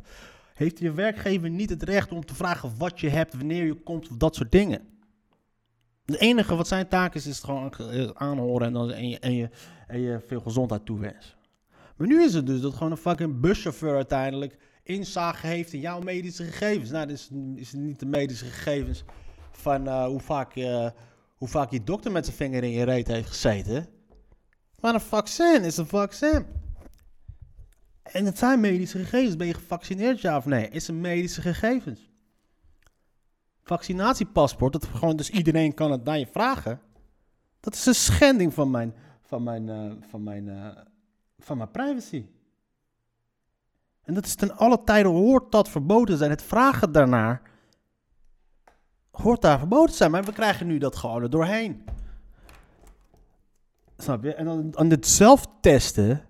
heeft 0.54 0.80
je 0.80 0.92
werkgever 0.92 1.50
niet 1.50 1.70
het 1.70 1.84
recht 1.84 2.12
om 2.12 2.26
te 2.26 2.36
vragen 2.36 2.78
wat 2.78 3.00
je 3.00 3.10
hebt, 3.10 3.34
wanneer 3.34 3.66
je 3.66 3.84
komt 3.84 4.10
of 4.10 4.18
dat 4.18 4.36
soort 4.36 4.52
dingen. 4.52 4.82
Het 6.06 6.20
enige 6.20 6.56
wat 6.56 6.68
zijn 6.68 6.88
taak 6.88 7.16
is, 7.16 7.28
is 7.28 7.36
het 7.36 7.46
gewoon 7.46 7.74
eh, 7.74 8.10
aanhoren 8.14 8.68
en, 8.68 8.74
dan, 8.74 9.08
je, 9.10 9.20
en, 9.20 9.34
je, 9.34 9.50
en 9.88 10.00
je 10.00 10.20
veel 10.28 10.42
gezondheid 10.42 10.86
toewensen. 10.86 11.42
Maar 11.96 12.08
nu 12.08 12.24
is 12.24 12.34
het 12.34 12.46
dus 12.48 12.62
dat 12.62 12.74
gewoon 12.74 12.92
een 12.92 12.98
fucking 12.98 13.40
buschauffeur 13.40 13.96
uiteindelijk 13.96 14.58
inzage 14.84 15.48
heeft 15.48 15.74
in 15.74 15.80
jouw 15.80 16.00
medische 16.00 16.44
gegevens. 16.44 16.90
Nou, 16.90 17.08
dit 17.08 17.18
is, 17.18 17.30
is 17.56 17.74
niet 17.74 18.00
de 18.00 18.06
medische 18.06 18.46
gegevens 18.46 19.04
van 19.52 19.88
eh, 19.88 20.06
hoe, 20.06 20.20
vaak, 20.20 20.56
eh, 20.56 20.90
hoe 21.38 21.48
vaak 21.48 21.72
je 21.72 21.84
dokter 21.84 22.12
met 22.12 22.26
zijn 22.26 22.38
vinger 22.38 22.64
in 22.64 22.72
je 22.72 22.84
reet 22.84 23.08
heeft 23.08 23.28
gezeten. 23.28 23.88
Maar 24.80 24.94
een 24.94 25.02
vaccin 25.02 25.64
is 25.64 25.78
een 25.78 25.88
vaccin. 25.88 26.46
En 28.04 28.26
het 28.26 28.38
zijn 28.38 28.60
medische 28.60 28.98
gegevens. 28.98 29.36
Ben 29.36 29.48
je 29.48 29.54
gevaccineerd, 29.54 30.22
ja 30.22 30.38
of 30.38 30.46
nee? 30.46 30.70
Is 30.70 30.88
een 30.88 31.02
medische 31.02 31.42
gegevens. 31.42 32.12
Vaccinatiepaspoort, 33.64 34.74
dat 34.74 34.86
gewoon 34.86 35.16
dus 35.16 35.30
iedereen 35.30 35.74
kan 35.74 35.92
het 35.92 36.04
naar 36.04 36.20
je 36.20 36.28
vragen. 36.28 36.82
Dat 37.60 37.74
is 37.74 37.86
een 37.86 37.96
schending 37.96 38.54
van 38.54 38.72
mijn, 38.72 38.94
van 39.22 39.44
mijn, 39.44 39.70
eh, 39.70 39.92
van 40.10 40.24
mijn, 40.24 40.50
eh, 40.50 40.68
van 41.40 41.58
mijn 41.58 41.72
privacy. 41.72 42.26
En 44.04 44.14
dat 44.14 44.26
is 44.26 44.36
ten 44.36 44.58
alle 44.58 44.84
tijden 44.84 45.12
hoort 45.12 45.52
dat 45.52 45.70
verboden 45.70 46.18
zijn. 46.18 46.30
Het 46.30 46.44
vragen 46.44 46.92
daarnaar 46.92 47.42
hoort 49.12 49.42
daar 49.42 49.60
verboden 49.60 49.96
zijn. 49.96 50.12
Maar 50.12 50.24
we 50.24 50.34
krijgen 50.34 50.68
nu 50.68 50.78
dat 50.78 50.96
gewoon 50.96 51.22
er 51.22 51.30
doorheen. 51.30 51.84
Snap 53.98 54.24
je? 54.24 54.34
En 54.34 54.46
dan 54.46 54.78
aan 54.78 54.90
dit 54.90 55.08
zelf 55.08 55.48
testen, 55.62 56.26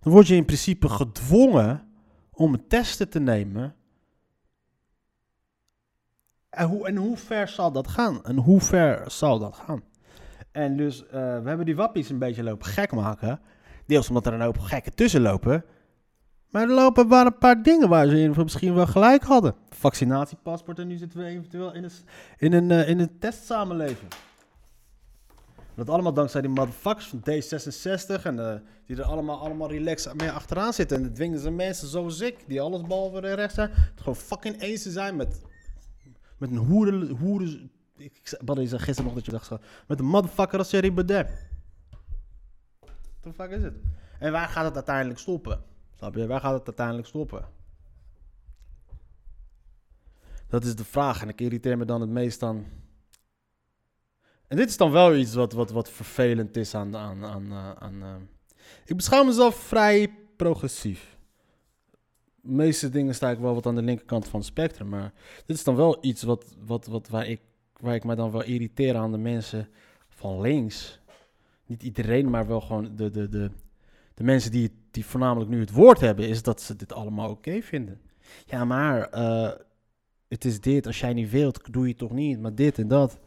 dan 0.00 0.12
word 0.12 0.26
je 0.26 0.34
in 0.34 0.44
principe 0.44 0.88
gedwongen 0.88 1.88
om 2.32 2.54
een 2.54 2.68
testen 2.68 3.08
te 3.08 3.20
nemen. 3.20 3.74
En 6.50 6.68
hoe, 6.68 6.86
en 6.86 6.96
hoe 6.96 7.16
ver 7.16 7.48
zal 7.48 7.72
dat 7.72 7.88
gaan? 7.88 8.24
En 8.24 8.36
hoe 8.36 8.60
ver 8.60 9.10
zal 9.10 9.38
dat 9.38 9.56
gaan? 9.56 9.82
En 10.50 10.76
dus, 10.76 11.06
eh, 11.06 11.10
we 11.12 11.48
hebben 11.48 11.66
die 11.66 11.76
wappies 11.76 12.10
een 12.10 12.18
beetje 12.18 12.42
lopen 12.42 12.66
gek 12.66 12.92
maken. 12.92 13.40
Deels 13.90 14.08
omdat 14.08 14.26
er 14.26 14.32
een 14.32 14.40
hoop 14.40 14.58
gekken 14.58 14.94
tussen 14.94 15.20
lopen. 15.20 15.64
Maar 16.50 16.62
er 16.62 16.74
lopen 16.74 17.06
maar 17.06 17.26
een 17.26 17.38
paar 17.38 17.62
dingen 17.62 17.88
waar 17.88 18.06
ze 18.06 18.20
in 18.20 18.34
misschien 18.36 18.74
wel 18.74 18.86
gelijk 18.86 19.22
hadden. 19.22 19.54
Vaccinatiepaspoort 19.68 20.78
en 20.78 20.86
nu 20.86 20.96
zitten 20.96 21.18
we 21.18 21.24
eventueel 21.24 21.74
in 21.74 21.84
een, 21.84 21.90
in 22.38 22.52
een, 22.52 22.70
eh, 22.70 22.88
in 22.88 22.98
een 23.00 23.18
testsamenleving. 23.18 24.12
Dat 25.74 25.88
allemaal 25.88 26.12
dankzij 26.12 26.40
die 26.40 26.50
motherfuckers 26.50 27.06
van 27.06 27.20
D66 27.20 28.22
en 28.22 28.38
eh, 28.38 28.60
die 28.86 28.96
er 28.96 29.02
allemaal, 29.02 29.40
allemaal 29.40 29.70
relaxed 29.70 30.14
mee 30.14 30.30
achteraan 30.30 30.72
zitten. 30.72 30.96
En 30.96 31.02
dat 31.02 31.14
dwingen 31.14 31.38
ze 31.38 31.50
mensen 31.50 31.88
zoals 31.88 32.20
ik, 32.20 32.44
die 32.46 32.60
alles 32.60 32.82
behalve 32.82 33.20
de 33.20 33.34
rechts 33.34 33.54
zijn, 33.54 33.70
het 33.70 33.92
gewoon 33.96 34.16
fucking 34.16 34.60
eens 34.60 34.82
te 34.82 34.90
zijn 34.90 35.16
met, 35.16 35.40
met 36.38 36.50
een 36.50 36.56
hoeren, 36.56 37.08
hoeren, 37.08 37.70
ik, 37.96 38.18
ik 38.18 38.56
je 38.56 38.66
zei 38.66 38.80
gisteren 38.80 39.04
nog 39.04 39.14
dat 39.14 39.24
je 39.24 39.30
dacht, 39.30 39.50
met 39.86 39.98
een 39.98 40.06
motherfucker 40.06 40.58
als 40.58 40.68
Thierry 40.68 40.94
Baudet. 40.94 41.49
The 43.20 43.48
is 43.48 43.62
het? 43.62 43.74
En 44.18 44.32
waar 44.32 44.48
gaat 44.48 44.64
het 44.64 44.74
uiteindelijk 44.74 45.18
stoppen? 45.18 45.62
Snap 45.96 46.14
je? 46.14 46.26
Waar 46.26 46.40
gaat 46.40 46.58
het 46.58 46.66
uiteindelijk 46.66 47.06
stoppen? 47.06 47.48
Dat 50.48 50.64
is 50.64 50.76
de 50.76 50.84
vraag 50.84 51.22
en 51.22 51.28
ik 51.28 51.40
irriteer 51.40 51.78
me 51.78 51.84
dan 51.84 52.00
het 52.00 52.10
meest 52.10 52.42
aan. 52.42 52.66
En 54.46 54.56
dit 54.56 54.68
is 54.68 54.76
dan 54.76 54.90
wel 54.90 55.16
iets 55.16 55.34
wat, 55.34 55.52
wat, 55.52 55.70
wat 55.70 55.90
vervelend 55.90 56.56
is 56.56 56.74
aan. 56.74 56.96
aan, 56.96 57.24
aan, 57.24 57.50
eh, 57.50 57.72
aan 57.72 58.02
eh, 58.02 58.14
Ik 58.84 58.96
beschouw 58.96 59.24
mezelf 59.24 59.54
vrij 59.54 60.14
progressief. 60.36 61.18
De 62.40 62.52
meeste 62.52 62.90
dingen 62.90 63.14
sta 63.14 63.30
ik 63.30 63.38
wel 63.38 63.54
wat 63.54 63.66
aan 63.66 63.74
de 63.74 63.82
linkerkant 63.82 64.28
van 64.28 64.38
het 64.40 64.48
spectrum. 64.48 64.88
Maar 64.88 65.12
dit 65.46 65.56
is 65.56 65.64
dan 65.64 65.76
wel 65.76 65.98
iets 66.00 66.22
wat, 66.22 66.56
wat, 66.64 66.86
wat, 66.86 67.08
waar, 67.08 67.26
ik, 67.26 67.40
waar 67.80 67.94
ik 67.94 68.04
me 68.04 68.14
dan 68.14 68.30
wel 68.30 68.42
irriteer 68.42 68.96
aan 68.96 69.12
de 69.12 69.18
mensen 69.18 69.68
van 70.08 70.40
links. 70.40 70.99
Niet 71.70 71.82
iedereen, 71.82 72.30
maar 72.30 72.46
wel 72.46 72.60
gewoon 72.60 72.96
de, 72.96 73.10
de, 73.10 73.28
de, 73.28 73.50
de 74.14 74.24
mensen 74.24 74.50
die, 74.50 74.72
die 74.90 75.06
voornamelijk 75.06 75.50
nu 75.50 75.60
het 75.60 75.70
woord 75.70 76.00
hebben, 76.00 76.28
is 76.28 76.42
dat 76.42 76.60
ze 76.60 76.76
dit 76.76 76.92
allemaal 76.92 77.30
oké 77.30 77.62
vinden. 77.62 78.00
Ja, 78.46 78.64
maar 78.64 79.08
eh, 79.08 79.50
het 80.28 80.44
is 80.44 80.60
dit. 80.60 80.86
Als 80.86 81.00
jij 81.00 81.12
niet 81.12 81.30
wilt, 81.30 81.72
doe 81.72 81.88
je 81.88 81.94
toch 81.94 82.10
niet. 82.10 82.40
Maar 82.40 82.54
dit 82.54 82.78
en 82.78 82.88
dat. 82.88 83.18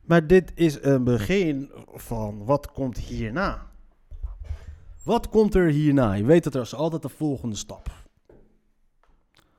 Maar 0.00 0.26
dit 0.26 0.52
is 0.54 0.82
een 0.82 1.04
begin 1.04 1.70
van 1.86 2.44
wat 2.44 2.72
komt 2.72 2.98
hierna. 2.98 3.66
Wat 5.02 5.28
komt 5.28 5.54
er 5.54 5.68
hierna? 5.68 6.12
Je 6.12 6.24
weet 6.24 6.44
dat 6.44 6.54
er 6.54 6.60
is 6.60 6.74
altijd 6.74 7.02
de 7.02 7.08
volgende 7.08 7.56
stap. 7.56 7.90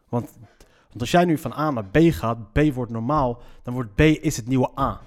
Want, 0.09 0.37
want 0.87 0.99
als 0.99 1.11
jij 1.11 1.25
nu 1.25 1.37
van 1.37 1.53
A 1.53 1.71
naar 1.71 1.85
B 1.85 1.97
gaat, 2.01 2.51
B 2.51 2.59
wordt 2.73 2.91
normaal, 2.91 3.41
dan 3.63 3.73
wordt 3.73 3.95
B 3.95 3.99
is 3.99 4.37
het 4.37 4.47
nieuwe 4.47 4.79
A. 4.79 5.01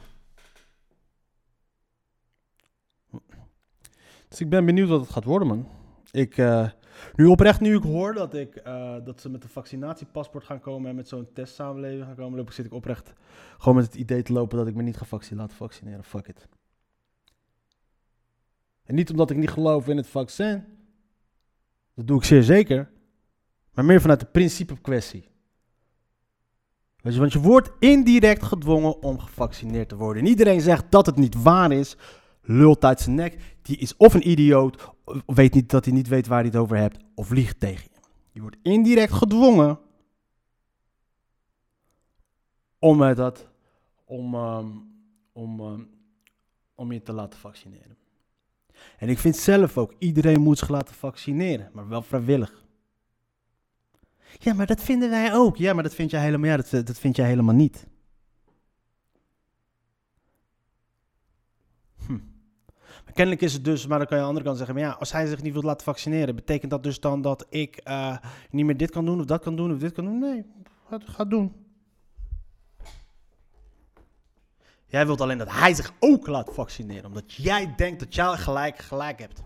Dus 4.32 4.40
ik 4.40 4.48
ben 4.48 4.64
benieuwd 4.64 4.88
wat 4.88 5.00
het 5.00 5.10
gaat 5.10 5.24
worden, 5.24 5.48
man. 5.48 5.68
Ik, 6.10 6.36
eh, 6.36 6.68
nu 7.14 7.26
oprecht, 7.26 7.60
nu 7.60 7.76
ik 7.76 7.82
hoor 7.82 8.14
dat, 8.14 8.34
ik, 8.34 8.56
eh, 8.56 8.94
dat 9.04 9.20
ze 9.20 9.28
met 9.28 9.42
een 9.42 9.48
vaccinatiepaspoort 9.48 10.44
gaan 10.44 10.60
komen 10.60 10.90
en 10.90 10.96
met 10.96 11.08
zo'n 11.08 11.28
testsamenleving 11.32 12.04
gaan 12.04 12.14
komen, 12.14 12.52
zit 12.52 12.66
ik 12.66 12.72
oprecht 12.72 13.12
gewoon 13.58 13.74
met 13.74 13.84
het 13.84 13.94
idee 13.94 14.22
te 14.22 14.32
lopen 14.32 14.58
dat 14.58 14.66
ik 14.66 14.74
me 14.74 14.82
niet 14.82 14.96
ga 14.96 15.06
vaccineren. 15.48 16.04
Fuck 16.04 16.28
it. 16.28 16.48
En 18.84 18.94
niet 18.94 19.10
omdat 19.10 19.30
ik 19.30 19.36
niet 19.36 19.50
geloof 19.50 19.88
in 19.88 19.96
het 19.96 20.06
vaccin. 20.06 20.64
Dat 21.94 22.06
doe 22.06 22.18
ik 22.18 22.24
zeer 22.24 22.42
zeker. 22.42 22.90
Maar 23.72 23.84
meer 23.84 24.00
vanuit 24.00 24.20
de 24.20 24.26
principe 24.26 24.80
kwestie. 24.80 25.28
Weet 26.96 27.12
je, 27.12 27.20
want 27.20 27.32
je 27.32 27.40
wordt 27.40 27.70
indirect 27.78 28.42
gedwongen 28.42 29.02
om 29.02 29.18
gevaccineerd 29.18 29.88
te 29.88 29.96
worden. 29.96 30.22
En 30.22 30.28
iedereen 30.28 30.60
zegt 30.60 30.84
dat 30.90 31.06
het 31.06 31.16
niet 31.16 31.42
waar 31.42 31.72
is. 31.72 31.96
Lult 32.42 32.84
uit 32.84 33.00
zijn 33.00 33.14
nek. 33.14 33.56
Die 33.62 33.76
is 33.76 33.96
of 33.96 34.14
een 34.14 34.28
idioot. 34.28 34.90
Of 35.04 35.36
weet 35.36 35.54
niet 35.54 35.70
dat 35.70 35.84
hij 35.84 35.94
niet 35.94 36.08
weet 36.08 36.26
waar 36.26 36.38
hij 36.38 36.46
het 36.46 36.56
over 36.56 36.76
hebt. 36.76 36.98
Of 37.14 37.30
liegt 37.30 37.60
tegen 37.60 37.88
je. 37.92 38.00
Je 38.32 38.40
wordt 38.40 38.56
indirect 38.62 39.12
gedwongen. 39.12 39.78
Om 42.78 42.96
met 42.96 43.16
dat. 43.16 43.48
Om, 44.04 44.34
ehm, 44.34 44.68
om, 45.32 45.60
ehm, 45.60 45.82
om 46.74 46.92
je 46.92 47.02
te 47.02 47.12
laten 47.12 47.38
vaccineren. 47.38 47.96
En 48.98 49.08
ik 49.08 49.18
vind 49.18 49.36
zelf 49.36 49.78
ook, 49.78 49.94
iedereen 49.98 50.40
moet 50.40 50.58
zich 50.58 50.68
laten 50.68 50.94
vaccineren, 50.94 51.70
maar 51.72 51.88
wel 51.88 52.02
vrijwillig. 52.02 52.64
Ja, 54.38 54.54
maar 54.54 54.66
dat 54.66 54.82
vinden 54.82 55.10
wij 55.10 55.34
ook. 55.34 55.56
Ja, 55.56 55.72
maar 55.72 55.82
dat 55.82 55.94
vind 55.94 56.10
jij 56.10 56.22
helemaal, 56.22 56.50
ja, 56.50 56.56
dat, 56.56 56.70
dat 56.70 56.98
vind 56.98 57.16
jij 57.16 57.26
helemaal 57.26 57.54
niet. 57.54 57.86
Hm. 62.06 62.12
Maar 63.01 63.01
kennelijk 63.12 63.42
is 63.42 63.52
het 63.52 63.64
dus, 63.64 63.86
maar 63.86 63.98
dan 63.98 64.06
kan 64.06 64.16
je 64.16 64.22
aan 64.22 64.34
de 64.34 64.38
andere 64.38 64.44
kant 64.44 64.56
zeggen, 64.56 64.74
maar 64.74 64.84
ja, 64.84 64.98
als 64.98 65.12
hij 65.12 65.26
zich 65.26 65.42
niet 65.42 65.52
wil 65.52 65.62
laten 65.62 65.84
vaccineren, 65.84 66.34
betekent 66.34 66.70
dat 66.70 66.82
dus 66.82 67.00
dan 67.00 67.22
dat 67.22 67.46
ik 67.48 67.76
eh, 67.76 68.16
niet 68.50 68.64
meer 68.64 68.76
dit 68.76 68.90
kan 68.90 69.04
doen, 69.04 69.20
of 69.20 69.26
dat 69.26 69.42
kan 69.42 69.56
doen, 69.56 69.72
of 69.72 69.78
dit 69.78 69.92
kan 69.92 70.04
doen? 70.04 70.18
Nee, 70.18 70.44
ga, 70.88 70.98
ga 71.04 71.24
doen. 71.24 71.52
Jij 74.86 75.06
wilt 75.06 75.20
alleen 75.20 75.38
dat 75.38 75.50
hij 75.50 75.74
zich 75.74 75.92
ook 75.98 76.26
laat 76.26 76.54
vaccineren, 76.54 77.04
omdat 77.04 77.32
jij 77.32 77.74
denkt 77.76 78.00
dat 78.00 78.14
jij 78.14 78.36
gelijk 78.36 78.78
gelijk 78.78 79.18
hebt. 79.18 79.42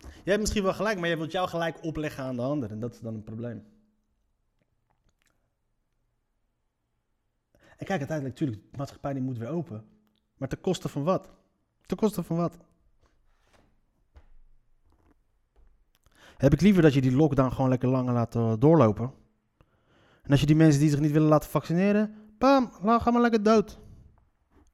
Jij 0.00 0.36
hebt 0.36 0.40
misschien 0.40 0.62
wel 0.62 0.74
gelijk, 0.74 0.98
maar 0.98 1.08
jij 1.08 1.18
wilt 1.18 1.32
jou 1.32 1.48
gelijk 1.48 1.84
opleggen 1.84 2.24
aan 2.24 2.36
de 2.36 2.42
ander. 2.42 2.70
En 2.70 2.80
dat 2.80 2.92
is 2.92 3.00
dan 3.00 3.14
een 3.14 3.24
probleem. 3.24 3.64
En 7.52 7.86
kijk, 7.86 7.98
uiteindelijk, 7.98 8.38
natuurlijk, 8.38 8.70
de 8.70 8.76
maatschappij 8.76 9.12
die 9.12 9.22
moet 9.22 9.38
weer 9.38 9.48
open. 9.48 9.84
Maar 10.36 10.48
ten 10.48 10.60
koste 10.60 10.88
van 10.88 11.04
wat? 11.04 11.30
Ten 11.88 11.96
koste 11.96 12.22
van 12.22 12.36
wat? 12.36 12.58
Heb 16.36 16.52
ik 16.52 16.60
liever 16.60 16.82
dat 16.82 16.94
je 16.94 17.00
die 17.00 17.16
lockdown 17.16 17.50
gewoon 17.50 17.68
lekker 17.68 17.88
langer 17.88 18.12
laat 18.12 18.34
eh, 18.34 18.52
doorlopen. 18.58 19.12
En 20.22 20.30
als 20.30 20.40
je 20.40 20.46
die 20.46 20.56
mensen 20.56 20.80
die 20.80 20.90
zich 20.90 21.00
niet 21.00 21.10
willen 21.10 21.28
laten 21.28 21.50
vaccineren, 21.50 22.14
bam, 22.38 22.72
laat, 22.82 23.02
ga 23.02 23.10
maar 23.10 23.20
lekker 23.20 23.42
dood. 23.42 23.78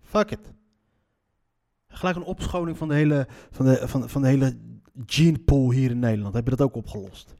Fuck 0.01 0.31
it. 0.31 0.53
Gelijk 1.89 2.17
een 2.17 2.23
opschoning 2.23 2.77
van 2.77 2.89
de 2.89 2.95
hele, 2.95 3.27
van 3.51 3.67
de, 3.67 3.89
van, 3.89 4.09
van 4.09 4.23
de 4.23 4.29
hele 4.29 4.59
gene 5.07 5.39
pool 5.39 5.71
hier 5.71 5.91
in 5.91 5.99
Nederland. 5.99 6.35
Heb 6.35 6.45
je 6.45 6.57
dat 6.57 6.67
ook 6.67 6.75
opgelost? 6.77 7.37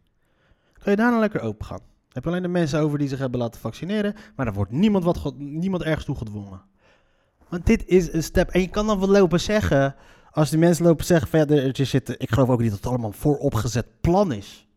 Kan 0.73 0.93
je 0.93 0.97
daar 0.97 1.11
nou 1.11 1.21
lekker 1.21 1.41
open 1.41 1.67
gaan? 1.67 1.81
Heb 2.09 2.25
je 2.25 2.31
alleen 2.31 2.43
de 2.43 2.49
mensen 2.49 2.81
over 2.81 2.99
die 2.99 3.09
zich 3.09 3.19
hebben 3.19 3.41
laten 3.41 3.61
vaccineren, 3.61 4.15
maar 4.37 4.47
er 4.47 4.53
wordt 4.53 4.71
niemand, 4.71 5.05
wat, 5.05 5.39
niemand 5.39 5.83
ergens 5.83 6.05
toe 6.05 6.17
gedwongen. 6.17 6.63
Want 7.55 7.67
dit 7.67 7.87
is 7.87 8.13
een 8.13 8.23
step. 8.23 8.51
En 8.51 8.61
je 8.61 8.69
kan 8.69 8.87
dan 8.87 8.99
wel 8.99 9.09
lopen 9.09 9.41
zeggen, 9.41 9.95
als 10.31 10.51
die 10.51 10.59
mensen 10.59 10.85
lopen 10.85 11.05
zeggen 11.05 11.49
er 11.49 11.79
er 11.81 11.87
zit, 11.87 12.09
ik 12.19 12.33
geloof 12.33 12.49
ook 12.49 12.61
niet 12.61 12.69
dat 12.71 12.79
het 12.79 12.89
allemaal 12.89 13.09
een 13.09 13.17
vooropgezet 13.17 13.87
plan 14.01 14.33
is. 14.33 14.69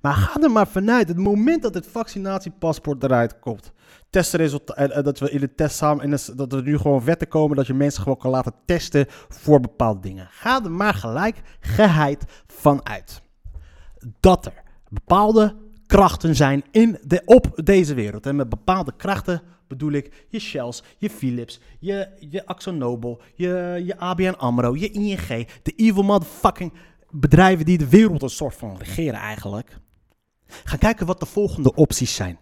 Maar 0.00 0.14
ga 0.14 0.40
er 0.40 0.50
maar 0.50 0.66
vanuit, 0.68 1.08
het 1.08 1.16
moment 1.16 1.62
dat 1.62 1.74
het 1.74 1.86
vaccinatiepaspoort 1.86 3.02
eruit 3.02 3.38
komt, 3.38 3.72
testresultaat, 4.10 4.76
en, 4.76 4.90
en 4.90 5.02
dat 5.02 5.18
we 5.18 5.30
in 5.30 5.40
de 5.40 5.54
test 5.54 5.76
samen, 5.76 6.04
en 6.04 6.36
dat- 6.36 6.52
er 6.52 6.62
nu 6.62 6.78
gewoon 6.78 7.04
wetten 7.04 7.28
komen 7.28 7.56
dat 7.56 7.66
je 7.66 7.74
mensen 7.74 8.02
gewoon 8.02 8.18
kan 8.18 8.30
laten 8.30 8.54
testen 8.64 9.06
voor 9.28 9.60
bepaalde 9.60 10.00
dingen. 10.00 10.28
Ga 10.30 10.64
er 10.64 10.70
maar 10.70 10.94
gelijk 10.94 11.42
geheid 11.60 12.24
van 12.46 12.86
uit. 12.86 13.22
Dat 14.20 14.46
er 14.46 14.62
bepaalde 14.88 15.56
krachten 15.86 16.34
zijn 16.36 16.64
in 16.70 16.98
de, 17.02 17.22
op 17.24 17.60
deze 17.64 17.94
wereld. 17.94 18.26
En 18.26 18.36
met 18.36 18.48
bepaalde 18.48 18.92
krachten 18.96 19.42
bedoel 19.68 19.92
ik 19.92 20.26
je 20.28 20.38
Shells, 20.38 20.82
je 20.98 21.10
Philips, 21.10 21.60
je, 21.78 22.08
je 22.30 22.46
AxoNobel, 22.46 23.22
je, 23.34 23.82
je 23.84 23.98
ABN 23.98 24.34
AMRO, 24.36 24.74
je 24.74 24.90
ING. 24.90 25.48
De 25.62 25.72
evil 25.76 26.02
motherfucking 26.02 26.72
bedrijven 27.10 27.64
die 27.64 27.78
de 27.78 27.88
wereld 27.88 28.22
een 28.22 28.28
soort 28.28 28.54
van 28.54 28.76
regeren 28.76 29.20
eigenlijk. 29.20 29.78
Ga 30.46 30.76
kijken 30.76 31.06
wat 31.06 31.20
de 31.20 31.26
volgende 31.26 31.74
opties 31.74 32.14
zijn. 32.14 32.38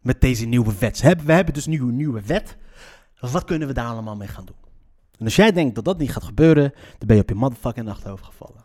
Met 0.00 0.20
deze 0.20 0.46
nieuwe 0.46 0.78
wet. 0.78 1.00
We 1.00 1.32
hebben, 1.32 1.54
dus 1.54 1.66
nu 1.66 1.80
een 1.80 1.96
nieuwe 1.96 2.22
wet. 2.22 2.56
Wat 3.20 3.44
kunnen 3.44 3.68
we 3.68 3.74
daar 3.74 3.86
allemaal 3.86 4.16
mee 4.16 4.28
gaan 4.28 4.44
doen? 4.44 4.56
En 5.18 5.24
als 5.24 5.36
jij 5.36 5.52
denkt 5.52 5.74
dat 5.74 5.84
dat 5.84 5.98
niet 5.98 6.12
gaat 6.12 6.24
gebeuren, 6.24 6.72
dan 6.98 7.06
ben 7.06 7.16
je 7.16 7.22
op 7.22 7.28
je 7.28 7.34
motherfucking 7.34 7.88
achterhoofd 7.88 8.24
gevallen. 8.24 8.64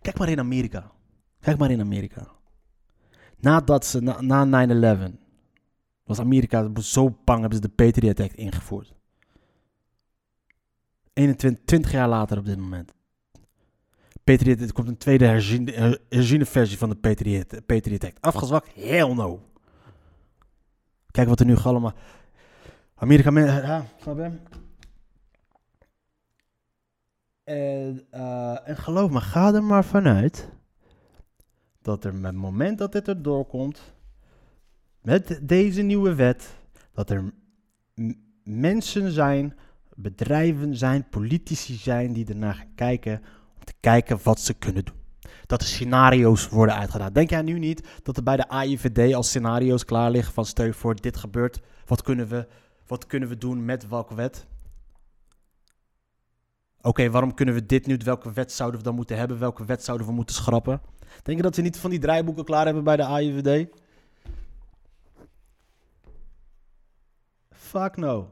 Kijk 0.00 0.18
maar 0.18 0.28
in 0.28 0.38
Amerika. 0.38 0.92
Kijk 1.40 1.58
maar 1.58 1.70
in 1.70 1.80
Amerika. 1.80 2.28
Nadat 3.44 3.84
ze, 3.86 4.00
na, 4.00 4.44
na 4.44 4.66
9-11, 5.08 5.12
was 6.04 6.18
Amerika 6.18 6.70
zo 6.80 7.18
bang, 7.24 7.40
hebben 7.40 7.58
ze 7.62 7.68
de 7.68 7.74
Patriot 7.74 8.20
Act 8.20 8.34
ingevoerd. 8.34 8.94
21, 11.12 11.64
20 11.64 11.92
jaar 11.92 12.08
later 12.08 12.38
op 12.38 12.44
dit 12.44 12.58
moment. 12.58 12.92
Patriot, 14.24 14.60
er 14.60 14.72
komt 14.72 14.88
een 14.88 14.96
tweede 14.96 15.24
herziene, 15.26 15.72
her- 15.72 16.00
herziene 16.08 16.44
versie 16.44 16.78
van 16.78 16.88
de 16.88 16.94
Patriot, 16.96 17.66
Patriot 17.66 18.04
Act. 18.04 18.20
Afgezwakt? 18.20 18.74
Hell 18.74 19.14
no. 19.14 19.40
Kijk 21.10 21.28
wat 21.28 21.40
er 21.40 21.46
nu 21.46 21.56
allemaal... 21.56 21.92
Amerika, 22.94 23.38
ja, 23.40 23.86
snap 24.00 24.16
je? 24.16 24.30
En, 27.44 28.06
eh, 28.10 28.68
en 28.68 28.76
geloof 28.76 29.10
me, 29.10 29.20
ga 29.20 29.54
er 29.54 29.64
maar 29.64 29.84
vanuit 29.84 30.48
dat 31.84 32.04
er 32.04 32.14
met 32.14 32.32
het 32.32 32.40
moment 32.40 32.78
dat 32.78 32.92
dit 32.92 33.08
erdoor 33.08 33.46
komt, 33.46 33.80
met 35.02 35.38
deze 35.42 35.82
nieuwe 35.82 36.14
wet, 36.14 36.56
dat 36.92 37.10
er 37.10 37.32
mensen 38.44 39.10
zijn, 39.10 39.56
bedrijven 39.94 40.76
zijn, 40.76 41.08
politici 41.08 41.74
zijn 41.74 42.12
die 42.12 42.26
ernaar 42.26 42.54
gaan 42.54 42.74
kijken 42.74 43.22
om 43.56 43.64
te 43.64 43.72
kijken 43.80 44.18
wat 44.22 44.40
ze 44.40 44.54
kunnen 44.54 44.84
doen. 44.84 45.02
dat 45.46 45.60
er 45.60 45.66
scenario's 45.66 46.48
worden 46.48 46.74
uitgedaan. 46.74 47.12
Denk 47.12 47.30
jij 47.30 47.42
nu 47.42 47.58
niet 47.58 47.88
dat 48.02 48.16
er 48.16 48.22
bij 48.22 48.36
de 48.36 48.48
AIVD 48.48 49.14
al 49.14 49.22
scenario's 49.22 49.84
klaar 49.84 50.10
liggen 50.10 50.32
van 50.32 50.44
stel 50.46 50.64
je 50.64 50.72
voor 50.72 51.00
dit 51.00 51.16
gebeurt, 51.16 51.60
wat 51.86 52.02
kunnen 52.02 52.28
we, 52.28 52.46
wat 52.86 53.06
kunnen 53.06 53.28
we 53.28 53.38
doen 53.38 53.64
met 53.64 53.88
welke 53.88 54.14
wet? 54.14 54.46
Oké, 56.84 57.10
waarom 57.10 57.34
kunnen 57.34 57.54
we 57.54 57.66
dit 57.66 57.86
nu? 57.86 57.96
Welke 58.04 58.32
wet 58.32 58.52
zouden 58.52 58.78
we 58.78 58.86
dan 58.86 58.94
moeten 58.94 59.16
hebben? 59.16 59.38
Welke 59.38 59.64
wet 59.64 59.84
zouden 59.84 60.06
we 60.06 60.12
moeten 60.12 60.34
schrappen? 60.34 60.80
Denk 61.22 61.36
je 61.36 61.42
dat 61.42 61.54
ze 61.54 61.60
niet 61.60 61.76
van 61.76 61.90
die 61.90 61.98
draaiboeken 61.98 62.44
klaar 62.44 62.64
hebben 62.64 62.84
bij 62.84 62.96
de 62.96 63.04
AIVD? 63.04 63.68
Fuck 67.50 67.96
no. 67.96 68.30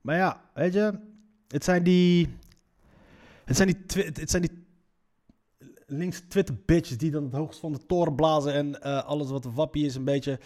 Maar 0.00 0.16
ja, 0.16 0.40
weet 0.54 0.72
je, 0.72 0.98
het 1.48 1.64
zijn 1.64 1.82
die. 1.82 2.36
Het 3.44 3.56
zijn 3.56 3.68
die, 3.68 4.04
het 4.04 4.30
zijn 4.30 4.42
die 4.42 4.66
links 5.86 6.22
Twitter 6.28 6.56
bitches 6.66 6.98
die 6.98 7.10
dan 7.10 7.24
het 7.24 7.32
hoogst 7.32 7.60
van 7.60 7.72
de 7.72 7.86
toren 7.86 8.14
blazen 8.14 8.52
en 8.52 8.82
eh, 8.82 9.04
alles 9.04 9.30
wat 9.30 9.44
wappie 9.44 9.86
is 9.86 9.94
een 9.94 10.04
beetje 10.04 10.40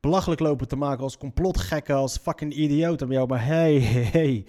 belachelijk 0.00 0.40
lopen 0.40 0.68
te 0.68 0.76
maken 0.76 1.02
als 1.02 1.18
complotgekken, 1.18 1.94
als 1.94 2.18
fucking 2.18 2.54
idioten. 2.54 3.06
Maar, 3.06 3.16
jou, 3.16 3.28
maar 3.28 3.44
hey, 3.44 3.80
hey, 3.80 4.02
hey. 4.02 4.46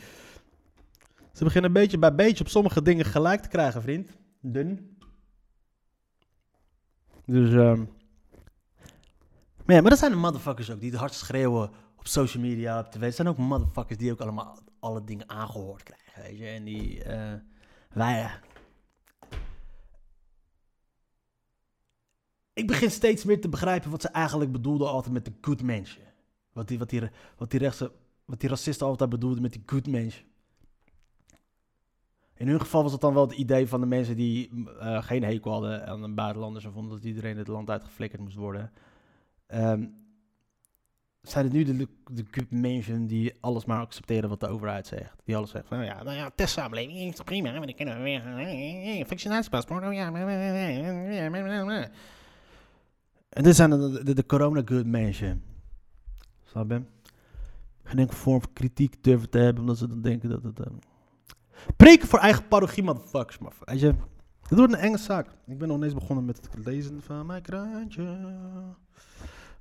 Ze 1.36 1.44
beginnen 1.44 1.72
een 1.72 1.82
beetje 1.82 1.98
bij 1.98 2.16
beetje 2.16 2.44
op 2.44 2.50
sommige 2.50 2.82
dingen 2.82 3.06
gelijk 3.06 3.42
te 3.42 3.48
krijgen, 3.48 3.82
vriend. 3.82 4.12
Dun. 4.42 4.98
Dus, 7.26 7.54
ehm 7.54 7.84
maar 9.66 9.76
ja, 9.76 9.82
maar 9.82 9.90
dat 9.90 10.00
zijn 10.00 10.12
de 10.12 10.18
motherfuckers 10.18 10.72
ook 10.72 10.80
die 10.80 10.90
het 10.90 11.00
hardst 11.00 11.20
schreeuwen 11.20 11.70
op 11.96 12.08
social 12.08 12.44
media, 12.44 12.80
op 12.80 12.92
tv. 12.92 13.02
Het 13.02 13.16
zijn 13.16 13.28
ook 13.28 13.38
motherfuckers 13.38 13.98
die 13.98 14.12
ook 14.12 14.20
allemaal 14.20 14.60
alle 14.80 15.04
dingen 15.04 15.30
aangehoord 15.30 15.84
krijgen, 15.84 16.22
weet 16.22 16.38
je. 16.38 16.46
En 16.48 16.64
die, 16.64 17.04
eh 17.04 17.34
wij... 17.90 18.40
Ik 22.54 22.68
begin 22.68 22.92
steeds 22.92 23.24
meer 23.24 23.42
te 23.42 23.50
begrijpen 23.50 23.92
wat 23.92 24.02
ze 24.02 24.08
eigenlijk 24.08 24.52
bedoelden 24.52 24.90
altijd 24.90 25.14
met 25.14 25.26
de 25.26 25.34
good 25.42 25.62
mensen. 25.62 26.02
Wat 26.52 26.68
die, 26.68 26.80
wat 26.80 26.90
die, 26.90 27.10
wat 27.38 27.52
die, 27.52 27.70
wat 28.26 28.40
die 28.40 28.50
racisten 28.50 28.88
altijd 28.88 29.10
bedoelden 29.10 29.42
met 29.42 29.54
die 29.54 29.64
good 29.66 29.88
mensen. 29.88 30.26
In 32.38 32.48
hun 32.48 32.60
geval 32.60 32.84
was 32.84 32.92
het 32.92 33.02
dan 33.02 33.14
wel 33.14 33.28
het 33.28 33.38
idee 33.38 33.68
van 33.68 33.80
de 33.80 33.86
mensen 33.86 34.16
die 34.16 34.66
eh, 34.80 35.04
geen 35.04 35.24
hekel 35.24 35.52
hadden 35.52 35.88
aan 35.88 36.02
de 36.02 36.14
buitenlanders 36.14 36.66
en 36.66 36.72
vonden 36.72 36.92
dat 36.92 37.04
iedereen 37.04 37.38
het 37.38 37.48
land 37.48 37.70
uitgeflikkerd 37.70 38.22
moest 38.22 38.36
worden. 38.36 38.72
Ehm, 39.48 39.86
zijn 41.22 41.46
het 41.46 41.54
nu 41.54 41.64
de, 41.64 41.88
de 42.12 42.46
mensen 42.50 43.08
die 43.08 43.34
alles 43.40 43.66
maar 43.66 43.80
accepteren 43.80 44.30
wat 44.30 44.40
de 44.40 44.48
overheid 44.48 44.88
zegt? 44.88 45.22
Die 45.24 45.36
alles 45.36 45.50
zegt 45.50 45.68
van, 45.68 45.78
nou 45.78 45.90
ja, 45.90 46.04
nou 46.04 46.16
ja, 46.16 46.32
testsamenleving 46.36 47.00
is 47.00 47.16
toch 47.16 47.26
prima, 47.26 47.52
maar 47.52 47.66
dan 47.66 47.76
kunnen 47.76 47.98
we 47.98 48.04
weer 48.04 49.06
vaccinatiepaspoort, 49.06 49.84
oh 49.84 49.94
ja. 49.94 50.14
En 53.30 53.44
dit 53.44 53.56
zijn 53.56 53.70
de, 53.70 54.04
de, 54.04 54.14
de 54.14 54.26
corona 54.26 54.62
good 54.66 54.86
mensen. 54.86 55.44
Snap 56.44 56.70
je? 56.70 56.82
Geen 57.84 58.00
enkele 58.00 58.18
vorm 58.18 58.42
van 58.42 58.54
kritiek 58.54 59.04
durven 59.04 59.30
te 59.30 59.38
hebben, 59.38 59.62
omdat 59.62 59.78
ze 59.78 59.88
dan 59.88 60.02
denken 60.02 60.30
dat 60.30 60.44
het... 60.44 60.60
ehm, 60.60 60.76
Preken 61.78 62.08
voor 62.08 62.20
eigen 62.20 62.48
parochie, 62.48 62.84
motherfuckers. 62.84 63.38
Maar 63.38 63.54
weet 63.60 63.80
je, 63.80 63.94
het 64.42 64.58
wordt 64.58 64.74
een 64.74 64.80
enge 64.80 64.98
zaak. 64.98 65.28
Ik 65.48 65.58
ben 65.58 65.68
nog 65.68 65.84
eens 65.84 65.94
begonnen 65.94 66.26
met 66.26 66.38
het 66.38 66.66
lezen 66.66 67.02
van 67.02 67.26
mijn 67.26 67.42
krantje. 67.42 68.18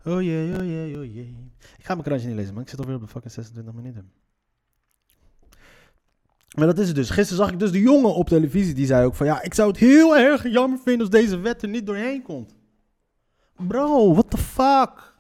Oh 0.04 0.22
jee, 0.22 0.52
oh 0.52 0.64
jee, 0.64 0.98
oh 0.98 1.14
jee. 1.14 1.37
Ik 1.78 1.85
ga 1.85 1.92
mijn 1.92 2.07
krantje 2.07 2.26
niet 2.28 2.37
lezen, 2.37 2.54
maar 2.54 2.62
ik 2.62 2.68
zit 2.68 2.78
alweer 2.78 2.94
op 2.94 3.00
de 3.00 3.09
fucking 3.09 3.33
26 3.33 3.74
minuten. 3.74 4.12
Maar 6.57 6.66
dat 6.66 6.78
is 6.78 6.87
het 6.87 6.96
dus. 6.96 7.11
Gisteren 7.11 7.44
zag 7.44 7.52
ik 7.52 7.59
dus 7.59 7.72
de 7.72 7.80
jongen 7.80 8.14
op 8.14 8.28
televisie. 8.28 8.74
Die 8.74 8.87
zei 8.87 9.07
ook 9.07 9.14
van 9.14 9.26
ja, 9.26 9.42
ik 9.42 9.54
zou 9.54 9.68
het 9.68 9.78
heel 9.78 10.16
erg 10.16 10.50
jammer 10.50 10.78
vinden 10.78 11.00
als 11.00 11.11
deze 11.11 11.38
wet 11.38 11.62
er 11.62 11.68
niet 11.68 11.87
doorheen 11.87 12.22
komt. 12.22 12.54
Bro, 13.57 14.12
what 14.12 14.30
the 14.30 14.38
fuck? 14.38 15.13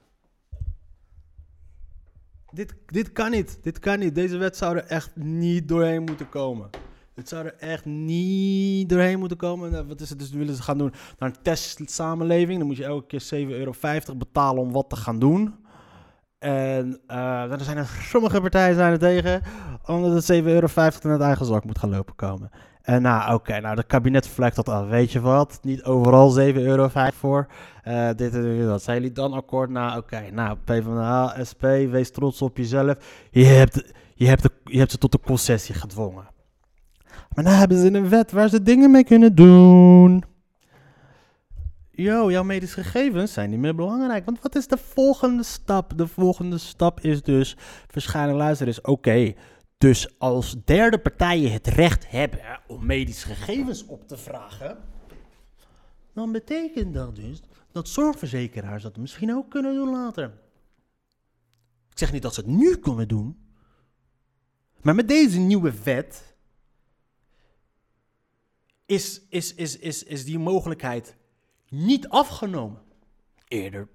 Dit, 2.54 2.74
dit 2.86 3.12
kan 3.12 3.30
niet. 3.30 3.58
Dit 3.62 3.78
kan 3.78 3.98
niet. 3.98 4.14
Deze 4.14 4.36
wet 4.36 4.56
zou 4.56 4.76
er 4.76 4.84
echt 4.84 5.10
niet 5.16 5.68
doorheen 5.68 6.02
moeten 6.02 6.28
komen. 6.28 6.70
Dit 7.14 7.28
zou 7.28 7.44
er 7.46 7.54
echt 7.58 7.84
niet 7.84 8.88
doorheen 8.88 9.18
moeten 9.18 9.36
komen. 9.36 9.74
En 9.74 9.88
Wat 9.88 10.00
is 10.00 10.10
het 10.10 10.18
dus? 10.18 10.30
willen 10.30 10.54
ze 10.54 10.62
gaan 10.62 10.78
doen 10.78 10.92
naar 11.18 11.28
een 11.28 11.42
testsamenleving. 11.42 12.58
Dan 12.58 12.66
moet 12.66 12.76
je 12.76 12.84
elke 12.84 13.06
keer 13.06 13.46
7,50 13.46 13.50
euro 13.50 13.72
betalen 14.16 14.62
om 14.62 14.72
wat 14.72 14.90
te 14.90 14.96
gaan 14.96 15.18
doen. 15.18 15.54
En 16.38 17.00
dan 17.48 17.60
zijn 17.60 17.86
sommige 17.86 18.40
partijen 18.40 18.74
zijn 18.74 18.92
er 18.92 18.98
tegen. 18.98 19.42
Omdat 19.86 20.26
het 20.26 20.42
7,50 20.42 20.46
euro 20.46 20.68
in 21.02 21.10
het 21.10 21.20
eigen 21.20 21.46
zak 21.46 21.64
moet 21.64 21.78
gaan 21.78 21.90
lopen 21.90 22.14
komen. 22.14 22.50
En 22.84 23.02
nou, 23.02 23.34
oké, 23.34 23.60
nou, 23.60 23.76
de 23.76 23.82
kabinet 23.82 24.28
vlekt 24.28 24.56
dat 24.56 24.68
af. 24.68 24.88
Weet 24.88 25.12
je 25.12 25.20
wat? 25.20 25.58
Niet 25.62 25.82
overal 25.82 26.38
7,5 26.38 26.54
euro 26.54 26.88
voor. 27.12 27.46
Eh, 27.82 28.08
dit 28.16 28.34
en 28.34 28.66
dat. 28.66 28.82
Zijn 28.82 28.96
jullie 28.96 29.12
dan 29.12 29.32
akkoord? 29.32 29.70
Nou, 29.70 29.98
oké. 29.98 30.22
Nou, 30.32 30.56
PvdA, 30.64 31.44
SP, 31.50 31.62
wees 31.90 32.10
trots 32.10 32.42
op 32.42 32.56
jezelf. 32.56 33.28
Je 33.30 33.44
hebt, 33.44 33.92
je, 34.14 34.26
hebt 34.26 34.42
de, 34.42 34.50
je 34.64 34.78
hebt 34.78 34.90
ze 34.90 34.98
tot 34.98 35.12
de 35.12 35.20
concessie 35.20 35.74
gedwongen. 35.74 36.26
Maar 37.34 37.44
nou 37.44 37.56
hebben 37.56 37.78
ze 37.78 37.94
een 37.94 38.08
wet 38.08 38.32
waar 38.32 38.48
ze 38.48 38.62
dingen 38.62 38.90
mee 38.90 39.04
kunnen 39.04 39.34
doen. 39.34 40.24
Yo, 41.90 42.30
jouw 42.30 42.42
medische 42.42 42.82
gegevens 42.82 43.32
zijn 43.32 43.50
niet 43.50 43.58
meer 43.58 43.74
belangrijk. 43.74 44.24
Want 44.24 44.42
wat 44.42 44.56
is 44.56 44.66
de 44.66 44.76
volgende 44.76 45.42
stap? 45.42 45.92
De 45.96 46.06
volgende 46.06 46.58
stap 46.58 47.00
is 47.00 47.22
dus, 47.22 47.56
waarschijnlijk 47.90 48.38
luister 48.38 48.68
is, 48.68 48.80
oké. 48.80 49.32
Dus 49.78 50.18
als 50.18 50.64
derde 50.64 50.98
partijen 50.98 51.52
het 51.52 51.66
recht 51.66 52.10
hebben 52.10 52.60
om 52.66 52.86
medische 52.86 53.26
gegevens 53.26 53.86
op 53.86 54.08
te 54.08 54.16
vragen, 54.16 54.84
dan 56.12 56.32
betekent 56.32 56.94
dat 56.94 57.16
dus 57.16 57.42
dat 57.72 57.88
zorgverzekeraars 57.88 58.82
dat 58.82 58.96
misschien 58.96 59.34
ook 59.34 59.50
kunnen 59.50 59.74
doen 59.74 59.90
later. 59.90 60.42
Ik 61.90 61.98
zeg 61.98 62.12
niet 62.12 62.22
dat 62.22 62.34
ze 62.34 62.40
het 62.40 62.50
nu 62.50 62.76
kunnen 62.76 63.08
doen, 63.08 63.38
maar 64.82 64.94
met 64.94 65.08
deze 65.08 65.38
nieuwe 65.38 65.82
wet 65.82 66.34
is, 68.86 69.22
is, 69.28 69.54
is, 69.54 69.78
is, 69.78 70.02
is 70.02 70.24
die 70.24 70.38
mogelijkheid 70.38 71.16
niet 71.68 72.08
afgenomen. 72.08 72.82
Eerder 73.48 73.88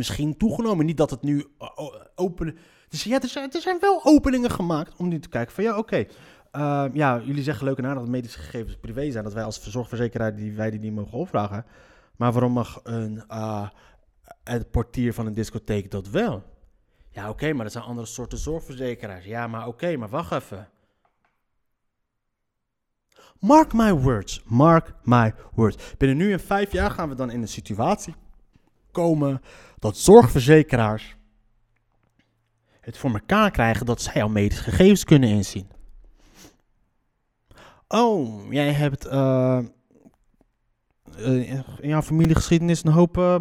misschien 0.00 0.36
toegenomen. 0.36 0.86
Niet 0.86 0.96
dat 0.96 1.10
het 1.10 1.22
nu 1.22 1.46
o- 1.58 1.92
open. 2.14 2.56
Dus 2.88 3.04
ja, 3.04 3.20
er 3.20 3.28
zijn, 3.28 3.52
er 3.52 3.60
zijn 3.60 3.76
wel 3.80 4.04
openingen 4.04 4.50
gemaakt 4.50 4.96
om 4.96 5.08
nu 5.08 5.18
te 5.18 5.28
kijken 5.28 5.54
van 5.54 5.64
ja, 5.64 5.78
oké. 5.78 6.06
eh, 6.50 6.84
ja, 6.92 7.20
jullie 7.24 7.42
zeggen 7.42 7.64
leuk 7.64 7.78
en 7.78 7.94
dat 7.94 8.08
medische 8.08 8.38
gegevens 8.38 8.76
privé 8.76 9.10
zijn. 9.10 9.24
Dat 9.24 9.32
wij 9.32 9.44
als 9.44 9.62
zorgverzekeraar 9.62 10.36
die 10.36 10.52
wij 10.52 10.70
die 10.70 10.80
niet 10.80 10.92
mogen 10.94 11.18
opvragen. 11.18 11.64
Maar 12.16 12.32
waarom 12.32 12.52
mag 12.52 12.80
een, 12.82 13.22
eh, 13.28 13.68
het 14.44 14.70
portier 14.70 15.14
van 15.14 15.26
een 15.26 15.34
discotheek 15.34 15.90
dat 15.90 16.08
wel? 16.08 16.42
Ja, 17.10 17.28
oké, 17.28 17.52
maar 17.52 17.64
dat 17.64 17.72
zijn 17.72 17.84
andere 17.84 18.06
soorten 18.06 18.38
zorgverzekeraars. 18.38 19.24
Ja, 19.24 19.46
maar 19.46 19.66
oké, 19.66 19.96
maar 19.96 20.08
wacht 20.08 20.32
even. 20.32 20.68
Mark 23.38 23.72
my 23.72 23.92
words. 23.92 24.42
Mark 24.44 24.92
my 25.02 25.34
words. 25.54 25.94
Binnen 25.98 26.16
nu 26.16 26.32
en 26.32 26.40
vijf 26.40 26.72
jaar 26.72 26.90
gaan 26.90 27.08
we 27.08 27.14
dan 27.14 27.30
in 27.30 27.42
een 27.42 27.48
situatie 27.48 28.14
komen 28.90 29.40
dat 29.78 29.96
zorgverzekeraars 29.96 31.16
het 32.80 32.98
voor 32.98 33.12
elkaar 33.12 33.50
krijgen 33.50 33.86
dat 33.86 34.02
zij 34.02 34.22
al 34.22 34.28
medische 34.28 34.62
gegevens 34.62 35.04
kunnen 35.04 35.28
inzien. 35.28 35.68
Oh, 37.88 38.52
jij 38.52 38.72
hebt 38.72 39.06
eh, 39.06 39.58
eh, 41.16 41.48
in 41.78 41.88
jouw 41.88 42.02
familiegeschiedenis 42.02 42.84
een 42.84 42.92
hoop 42.92 43.16
uh, 43.16 43.38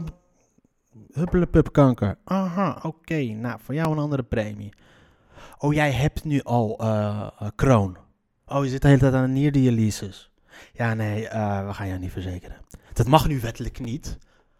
huppelepupkanker. 1.11 2.17
Aha, 2.23 2.79
oké. 2.81 3.21
Nou, 3.21 3.59
voor 3.63 3.73
jou 3.73 3.91
een 3.91 3.97
andere 3.97 4.23
premie. 4.23 4.73
Oh, 5.57 5.73
jij 5.73 5.91
hebt 5.91 6.23
nu 6.23 6.41
al 6.43 6.75
kroon. 7.55 7.97
Oh, 8.45 8.63
je 8.63 8.69
zit 8.69 8.81
de 8.81 8.87
hele 8.87 8.99
tijd 8.99 9.13
aan 9.13 9.23
een 9.23 9.33
nierdialyses. 9.33 10.31
Ja, 10.73 10.93
nee, 10.93 11.21
we 11.65 11.69
gaan 11.71 11.87
jou 11.87 11.99
niet 11.99 12.11
verzekeren. 12.11 12.57
Dat 12.93 13.07
mag 13.07 13.27
nu 13.27 13.39
wettelijk 13.39 13.79
niet. 13.79 14.17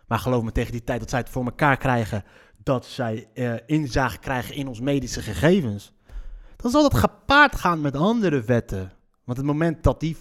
Maar 0.10 0.20
geloof 0.20 0.44
me, 0.44 0.52
tegen 0.52 0.72
die 0.72 0.84
tijd 0.84 1.00
dat 1.00 1.10
zij 1.10 1.20
het 1.20 1.30
voor 1.30 1.46
elkaar 1.46 1.78
krijgen... 1.78 2.24
dat 2.64 2.86
zij 2.86 3.28
eh, 3.34 3.54
inzage 3.66 4.18
krijgen 4.18 4.56
in 4.56 4.68
ons 4.68 4.80
medische 4.80 5.22
gegevens... 5.22 5.94
dan 6.56 6.72
zal 6.72 6.82
dat 6.82 6.94
gepaard 6.94 7.56
gaan 7.56 7.82
met 7.82 7.96
andere 7.96 8.42
wetten. 8.42 8.92
Want 9.24 9.38
het 9.38 9.46
moment 9.46 9.84
dat, 9.84 10.00
die, 10.00 10.18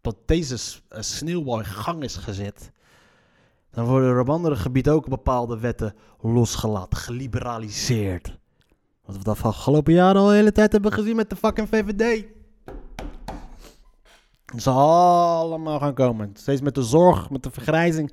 dat 0.00 0.16
deze 0.26 0.78
eh, 0.88 1.00
sneeuwbal 1.00 1.58
in 1.58 1.64
gang 1.64 2.02
is 2.02 2.16
gezet... 2.16 2.70
dan 3.70 3.84
worden 3.84 4.08
er 4.08 4.20
op 4.20 4.30
andere 4.30 4.56
gebieden 4.56 4.92
ook 4.92 5.08
bepaalde 5.08 5.58
wetten 5.58 5.94
losgelaten, 6.20 6.98
geliberaliseerd. 6.98 8.38
Wat 9.04 9.16
we 9.16 9.22
de 9.22 9.34
afgelopen 9.42 9.92
jaren 9.92 10.20
al 10.20 10.28
de 10.28 10.34
hele 10.34 10.52
tijd 10.52 10.72
hebben 10.72 10.92
gezien 10.92 11.16
met 11.16 11.30
de 11.30 11.36
fucking 11.36 11.68
VVD. 11.68 12.24
Het 14.46 14.62
zal 14.62 14.78
allemaal 14.78 15.78
gaan 15.78 15.94
komen. 15.94 16.30
Steeds 16.34 16.60
met 16.60 16.74
de 16.74 16.82
zorg, 16.82 17.30
met 17.30 17.42
de 17.42 17.50
vergrijzing. 17.50 18.12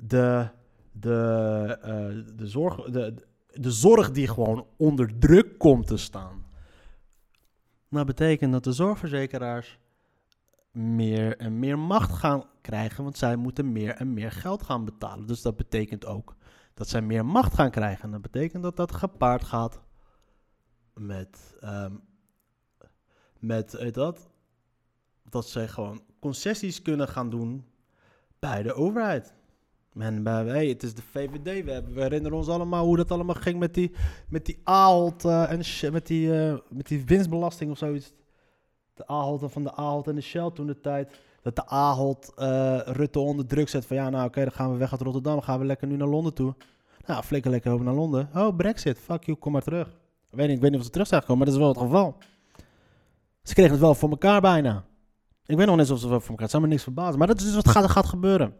De, 0.00 0.48
de, 0.92 1.78
eh, 1.82 2.36
de, 2.36 2.46
zorg, 2.46 2.90
de, 2.90 3.14
de 3.52 3.70
zorg 3.70 4.10
die 4.10 4.28
gewoon 4.28 4.66
onder 4.76 5.18
druk 5.18 5.58
komt 5.58 5.86
te 5.86 5.96
staan. 5.96 6.46
Dat 7.88 8.06
betekent 8.06 8.52
dat 8.52 8.64
de 8.64 8.72
zorgverzekeraars 8.72 9.78
meer 10.72 11.36
en 11.36 11.58
meer 11.58 11.78
macht 11.78 12.12
gaan 12.12 12.44
krijgen, 12.60 13.04
want 13.04 13.18
zij 13.18 13.36
moeten 13.36 13.72
meer 13.72 13.94
en 13.94 14.14
meer 14.14 14.32
geld 14.32 14.62
gaan 14.62 14.84
betalen. 14.84 15.26
Dus 15.26 15.42
dat 15.42 15.56
betekent 15.56 16.06
ook 16.06 16.36
dat 16.74 16.88
zij 16.88 17.02
meer 17.02 17.26
macht 17.26 17.54
gaan 17.54 17.70
krijgen. 17.70 18.04
En 18.04 18.10
dat 18.10 18.22
betekent 18.22 18.62
dat 18.62 18.76
dat 18.76 18.92
gepaard 18.92 19.44
gaat 19.44 19.80
met, 20.94 21.56
ehm, 21.60 21.94
met 23.38 23.72
weet 23.72 23.94
dat, 23.94 24.30
dat 25.22 25.48
zij 25.48 25.68
gewoon 25.68 26.02
concessies 26.20 26.82
kunnen 26.82 27.08
gaan 27.08 27.30
doen 27.30 27.66
bij 28.38 28.62
de 28.62 28.74
overheid. 28.74 29.34
En 29.94 30.22
bij, 30.22 30.44
hey, 30.44 30.66
het 30.66 30.82
is 30.82 30.94
de 30.94 31.02
VVD. 31.02 31.64
We, 31.64 31.70
hebben, 31.70 31.94
we 31.94 32.00
herinneren 32.00 32.38
ons 32.38 32.48
allemaal 32.48 32.84
hoe 32.84 32.96
dat 32.96 33.10
allemaal 33.10 33.34
ging 33.34 33.58
met 33.58 33.74
die, 33.74 33.92
met 34.28 34.46
die 34.46 34.60
Ahold 34.64 35.24
eh, 35.24 35.52
en 35.52 35.92
met 35.92 36.06
die, 36.06 36.34
eh, 36.34 36.56
met 36.68 36.86
die 36.86 37.04
winstbelasting 37.04 37.70
of 37.70 37.78
zoiets. 37.78 38.12
De 38.94 39.06
Ahold 39.06 39.52
van 39.52 39.62
de 39.62 39.74
Ahold 39.74 40.08
en 40.08 40.14
de 40.14 40.20
Shell 40.20 40.50
toen 40.54 40.66
de 40.66 40.80
tijd. 40.80 41.20
Dat 41.42 41.56
de 41.56 41.66
Ahold 41.66 42.32
eh, 42.36 42.78
Rutte 42.84 43.18
onder 43.18 43.46
druk 43.46 43.68
zet 43.68 43.86
van 43.86 43.96
ja, 43.96 44.10
nou 44.10 44.26
oké, 44.26 44.40
dan 44.40 44.52
gaan 44.52 44.72
we 44.72 44.78
weg 44.78 44.92
uit 44.92 45.00
Rotterdam. 45.00 45.40
Gaan 45.40 45.58
we 45.58 45.64
lekker 45.64 45.86
nu 45.86 45.96
naar 45.96 46.08
Londen 46.08 46.34
toe. 46.34 46.54
Nou, 47.06 47.22
flikker 47.22 47.50
lekker 47.50 47.72
over 47.72 47.84
naar 47.84 47.94
Londen. 47.94 48.30
Oh, 48.34 48.56
Brexit. 48.56 48.98
Fuck 48.98 49.24
you, 49.24 49.38
kom 49.38 49.52
maar 49.52 49.62
terug. 49.62 49.88
Ik 50.30 50.36
weet 50.36 50.46
niet, 50.46 50.56
ik 50.56 50.62
weet 50.62 50.70
niet 50.70 50.80
of 50.80 50.86
ze 50.86 50.92
terug 50.92 51.06
zijn 51.06 51.20
gekomen, 51.20 51.44
maar 51.44 51.54
dat 51.54 51.62
is 51.62 51.66
wel 51.74 51.82
het 51.82 51.92
geval. 51.92 52.16
Ze 53.42 53.54
kregen 53.54 53.72
het 53.72 53.80
wel 53.80 53.94
voor 53.94 54.10
elkaar 54.10 54.40
bijna. 54.40 54.84
Ik 55.46 55.56
weet 55.56 55.66
nog 55.66 55.76
niet 55.76 55.90
of 55.90 55.98
ze 55.98 56.08
wel 56.08 56.20
voor 56.20 56.28
elkaar. 56.28 56.42
Het 56.42 56.50
zou 56.50 56.62
me 56.62 56.68
niks 56.68 56.82
verbazen. 56.82 57.18
Maar 57.18 57.26
dat 57.26 57.38
is 57.38 57.44
dus 57.44 57.54
wat 57.54 57.68
gaat, 57.68 57.90
gaat 57.90 58.06
gebeuren. 58.06 58.54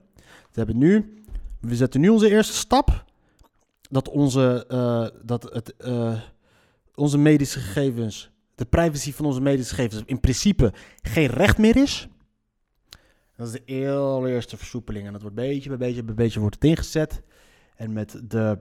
We 0.52 0.64
hebben 0.64 0.78
nu, 0.78 1.22
we 1.61 1.76
zetten 1.76 2.00
nu 2.00 2.08
onze 2.08 2.30
eerste 2.30 2.52
stap. 2.52 3.04
Dat 3.90 4.08
onze, 4.08 4.64
eh, 4.68 5.06
dat 5.22 5.42
het, 5.42 5.76
eh, 5.76 6.20
onze 6.94 7.18
medische 7.18 7.61
gegevens, 7.61 8.30
de 8.54 8.64
privacy 8.64 9.12
van 9.12 9.24
onze 9.24 9.40
medische 9.40 9.74
gegevens 9.74 10.02
in 10.06 10.20
principe 10.20 10.72
geen 11.02 11.26
recht 11.26 11.58
meer 11.58 11.76
is. 11.76 12.08
Dat 13.37 13.46
is 13.46 13.61
de 13.64 13.88
allereerste 13.90 14.56
versoepeling. 14.56 15.06
En 15.06 15.12
dat 15.12 15.20
wordt 15.20 15.37
beetje 15.37 15.68
bij 15.68 15.78
beetje 15.78 16.02
bij 16.02 16.14
beetje 16.14 16.40
wordt 16.40 16.54
het 16.54 16.64
ingezet. 16.64 17.22
En 17.76 17.92
met 17.92 18.20
de, 18.24 18.58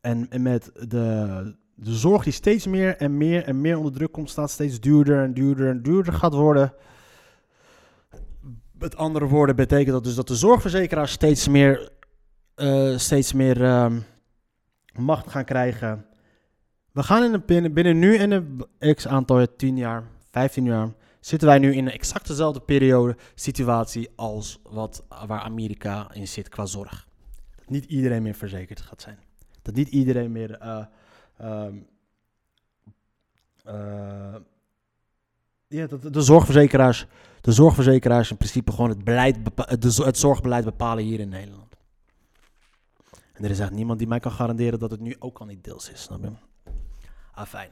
en, 0.00 0.30
en 0.30 0.42
met 0.42 0.70
de, 0.88 1.54
de 1.74 1.94
zorg 1.94 2.24
die 2.24 2.32
steeds 2.32 2.66
meer 2.66 2.96
en 2.96 3.16
meer 3.16 3.44
en 3.44 3.60
meer 3.60 3.76
onder 3.76 3.92
druk 3.92 4.12
komt, 4.12 4.30
staat 4.30 4.50
steeds 4.50 4.80
duurder 4.80 5.22
en 5.22 5.34
duurder 5.34 5.68
en 5.68 5.82
duurder 5.82 6.12
gaat 6.12 6.34
worden. 6.34 6.74
Met 8.82 8.96
andere 8.96 9.26
woorden 9.26 9.56
betekent 9.56 9.92
dat 9.92 10.04
dus 10.04 10.14
dat 10.14 10.28
de 10.28 10.36
zorgverzekeraars 10.36 11.12
steeds 11.12 11.48
meer, 11.48 11.90
eh, 12.54 12.96
steeds 12.96 13.32
meer 13.32 13.64
ehm, 13.64 14.00
macht 14.94 15.30
gaan 15.30 15.44
krijgen. 15.44 16.06
We 16.92 17.02
gaan 17.02 17.24
in 17.24 17.32
de, 17.32 17.70
binnen, 17.70 17.98
nu 17.98 18.16
en 18.16 18.30
een 18.30 18.94
x 18.94 19.06
aantal 19.06 19.38
jaar, 19.38 19.56
10 19.56 19.76
jaar, 19.76 20.04
15 20.30 20.64
jaar, 20.64 20.92
zitten 21.20 21.48
wij 21.48 21.58
nu 21.58 21.74
in 21.74 21.86
een 21.86 21.92
exact 21.92 22.26
dezelfde 22.26 22.60
periode, 22.60 23.16
situatie 23.34 24.08
als 24.16 24.60
wat, 24.62 25.04
waar 25.26 25.40
Amerika 25.40 26.12
in 26.12 26.28
zit 26.28 26.48
qua 26.48 26.66
zorg. 26.66 27.08
Dat 27.56 27.68
niet 27.68 27.84
iedereen 27.84 28.22
meer 28.22 28.34
verzekerd 28.34 28.80
gaat 28.80 29.02
zijn. 29.02 29.18
Dat 29.62 29.74
niet 29.74 29.88
iedereen 29.88 30.32
meer 30.32 30.58
eh, 30.58 30.86
ja, 35.72 35.86
de, 35.86 36.10
de 36.10 36.20
zorgverzekeraars, 36.20 37.06
de 37.40 37.52
zorgverzekeraars 37.52 38.30
in 38.30 38.36
principe 38.36 38.72
gewoon 38.72 38.88
het, 38.88 39.04
beleid, 39.04 39.36
het 40.04 40.18
zorgbeleid 40.18 40.64
bepalen 40.64 41.04
hier 41.04 41.20
in 41.20 41.28
Nederland. 41.28 41.76
En 43.32 43.44
er 43.44 43.50
is 43.50 43.58
echt 43.58 43.70
niemand 43.70 43.98
die 43.98 44.08
mij 44.08 44.20
kan 44.20 44.32
garanderen 44.32 44.78
dat 44.78 44.90
het 44.90 45.00
nu 45.00 45.16
ook 45.18 45.38
al 45.38 45.46
niet 45.46 45.64
deels 45.64 45.90
is. 45.90 46.02
Snap 46.02 46.22
je? 46.22 46.30
Ah, 47.34 47.46
fijn. 47.46 47.70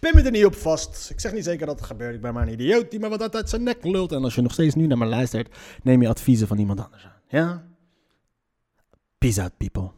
Pin 0.00 0.14
me 0.14 0.22
er 0.22 0.30
niet 0.30 0.44
op 0.44 0.54
vast. 0.54 1.10
Ik 1.10 1.20
zeg 1.20 1.32
niet 1.32 1.44
zeker 1.44 1.66
dat 1.66 1.78
het 1.78 1.86
gebeurt. 1.86 2.14
Ik 2.14 2.20
ben 2.20 2.34
maar 2.34 2.42
een 2.42 2.52
idioot 2.52 2.90
die 2.90 3.00
maar 3.00 3.10
wat 3.10 3.34
uit 3.34 3.48
zijn 3.48 3.62
nek 3.62 3.84
lult. 3.84 4.12
En 4.12 4.24
als 4.24 4.34
je 4.34 4.40
nog 4.40 4.52
steeds 4.52 4.74
nu 4.74 4.86
naar 4.86 4.98
me 4.98 5.06
luistert, 5.06 5.56
neem 5.82 6.02
je 6.02 6.08
adviezen 6.08 6.46
van 6.46 6.58
iemand 6.58 6.80
anders 6.80 7.04
aan. 7.04 7.20
Ja? 7.28 7.64
Peace 9.18 9.42
out, 9.42 9.56
people. 9.56 9.90